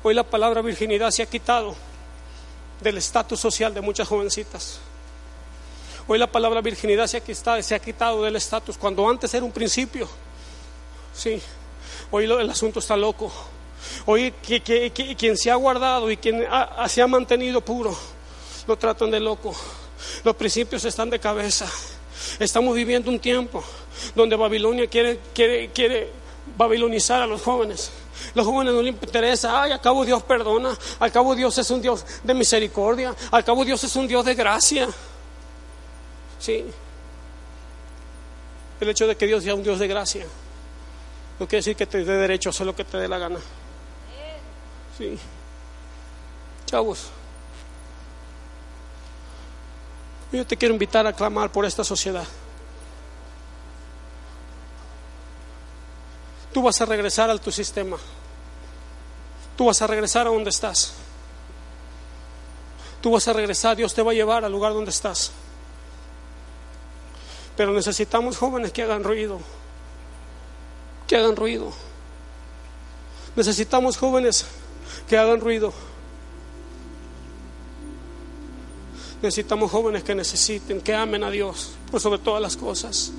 Hoy 0.03 0.15
la 0.15 0.25
palabra 0.25 0.63
virginidad 0.63 1.11
se 1.11 1.23
ha 1.23 1.27
quitado 1.27 1.77
del 2.81 2.97
estatus 2.97 3.39
social 3.39 3.75
de 3.75 3.83
muchas 3.83 4.09
jovencitas. 4.09 4.79
Hoy 6.09 6.19
la 6.19 6.27
palabra 6.27 6.63
virginidad 6.63 7.07
se 7.07 7.19
ha 7.19 7.21
quitado, 7.21 7.63
se 7.63 7.75
ha 7.75 7.79
quitado 7.79 8.23
del 8.25 8.35
estatus, 8.35 8.79
cuando 8.79 9.09
antes 9.09 9.33
era 9.35 9.45
un 9.45 9.53
principio. 9.53 10.09
Sí, 11.15 11.41
hoy 12.11 12.25
el 12.25 12.51
asunto 12.51 12.81
está 12.81 12.97
loco. 12.97 13.31
Hoy 14.07 14.33
que, 14.33 14.93
quien 15.17 15.37
se 15.37 15.51
ha 15.51 15.55
guardado 15.55 16.11
y 16.11 16.17
quien 16.17 16.47
se 16.89 17.03
ha 17.03 17.07
mantenido 17.07 17.61
puro, 17.61 17.97
lo 18.67 18.77
tratan 18.77 19.11
de 19.11 19.21
loco. 19.21 19.55
Los 20.25 20.37
principios 20.37 20.85
están 20.85 21.11
de 21.11 21.19
cabeza. 21.19 21.67
Estamos 22.39 22.75
viviendo 22.75 23.11
un 23.11 23.19
tiempo 23.19 23.63
donde 24.15 24.37
Babilonia 24.37 24.87
quiere, 24.87 25.21
quiere, 25.35 25.71
quiere 25.71 26.11
babilonizar 26.57 27.23
a 27.23 27.27
los 27.27 27.43
jóvenes. 27.43 27.91
Los 28.35 28.47
jóvenes 28.47 28.75
no 28.75 28.83
les 28.83 28.93
interesa, 28.93 29.63
ay, 29.63 29.73
al 29.73 29.81
cabo 29.81 30.05
Dios 30.05 30.23
perdona, 30.23 30.77
al 30.99 31.11
cabo 31.11 31.35
Dios 31.35 31.57
es 31.57 31.71
un 31.71 31.81
Dios 31.81 32.05
de 32.23 32.35
misericordia, 32.35 33.15
al 33.31 33.45
cabo 33.45 33.65
Dios 33.65 33.83
es 33.83 33.97
un 33.97 34.07
Dios 34.07 34.25
de 34.25 34.35
gracia. 34.35 34.89
Sí. 36.39 36.65
El 38.81 38.89
hecho 38.89 39.07
de 39.07 39.17
que 39.17 39.27
Dios 39.27 39.43
sea 39.43 39.55
un 39.55 39.63
Dios 39.63 39.79
de 39.79 39.89
gracia 39.89 40.27
no 41.41 41.49
quiere 41.49 41.61
decir 41.61 41.77
que 41.77 41.87
te 41.87 42.05
dé 42.05 42.17
derecho 42.17 42.51
a 42.51 42.53
hacer 42.53 42.67
lo 42.67 42.77
que 42.77 42.85
te 42.85 42.99
dé 42.99 43.09
la 43.09 43.19
gana. 43.19 43.41
Chavos. 46.67 47.09
Yo 50.33 50.47
te 50.47 50.57
quiero 50.57 50.75
invitar 50.75 51.07
a 51.07 51.13
clamar 51.13 51.51
por 51.51 51.65
esta 51.65 51.83
sociedad. 51.83 52.27
Tú 56.53 56.63
vas 56.63 56.81
a 56.81 56.85
regresar 56.85 57.31
a 57.31 57.39
tu 57.39 57.51
sistema. 57.51 57.97
Tú 59.57 59.67
vas 59.67 59.83
a 59.83 59.87
regresar 59.87 60.27
a 60.27 60.31
donde 60.31 60.51
estás. 60.51 60.95
Tú 63.01 63.13
vas 63.13 63.27
a 63.29 63.33
regresar, 63.33 63.77
Dios 63.77 63.95
te 63.95 64.03
va 64.03 64.13
a 64.13 64.15
llevar 64.15 64.45
al 64.45 64.53
lugar 64.53 64.73
donde 64.73 64.91
estás. 64.91 65.33
Pero 67.57 67.73
necesitamos 67.73 68.37
jóvenes 68.37 68.73
que 68.73 68.83
hagan 68.83 69.05
ruido. 69.05 69.41
Que 71.07 71.17
hagan 71.17 71.37
ruido. 71.37 71.73
Necesitamos 73.37 73.97
jóvenes 73.97 74.47
que 75.11 75.19
hagan 75.19 75.41
ruido. 75.41 75.73
Necesitamos 79.21 79.69
jóvenes 79.69 80.05
que 80.05 80.15
necesiten, 80.15 80.81
que 80.81 80.95
amen 80.95 81.25
a 81.25 81.31
Dios 81.31 81.73
por 81.91 82.01
sobre 82.01 82.21
todas 82.21 82.41
las 82.41 82.57
cosas. 82.57 83.11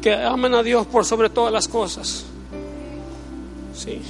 Que 0.00 0.14
amen 0.14 0.54
a 0.54 0.62
Dios 0.62 0.86
por 0.86 1.04
sobre 1.04 1.30
todas 1.30 1.52
las 1.52 1.66
cosas. 1.66 2.24
Sí. 3.74 4.00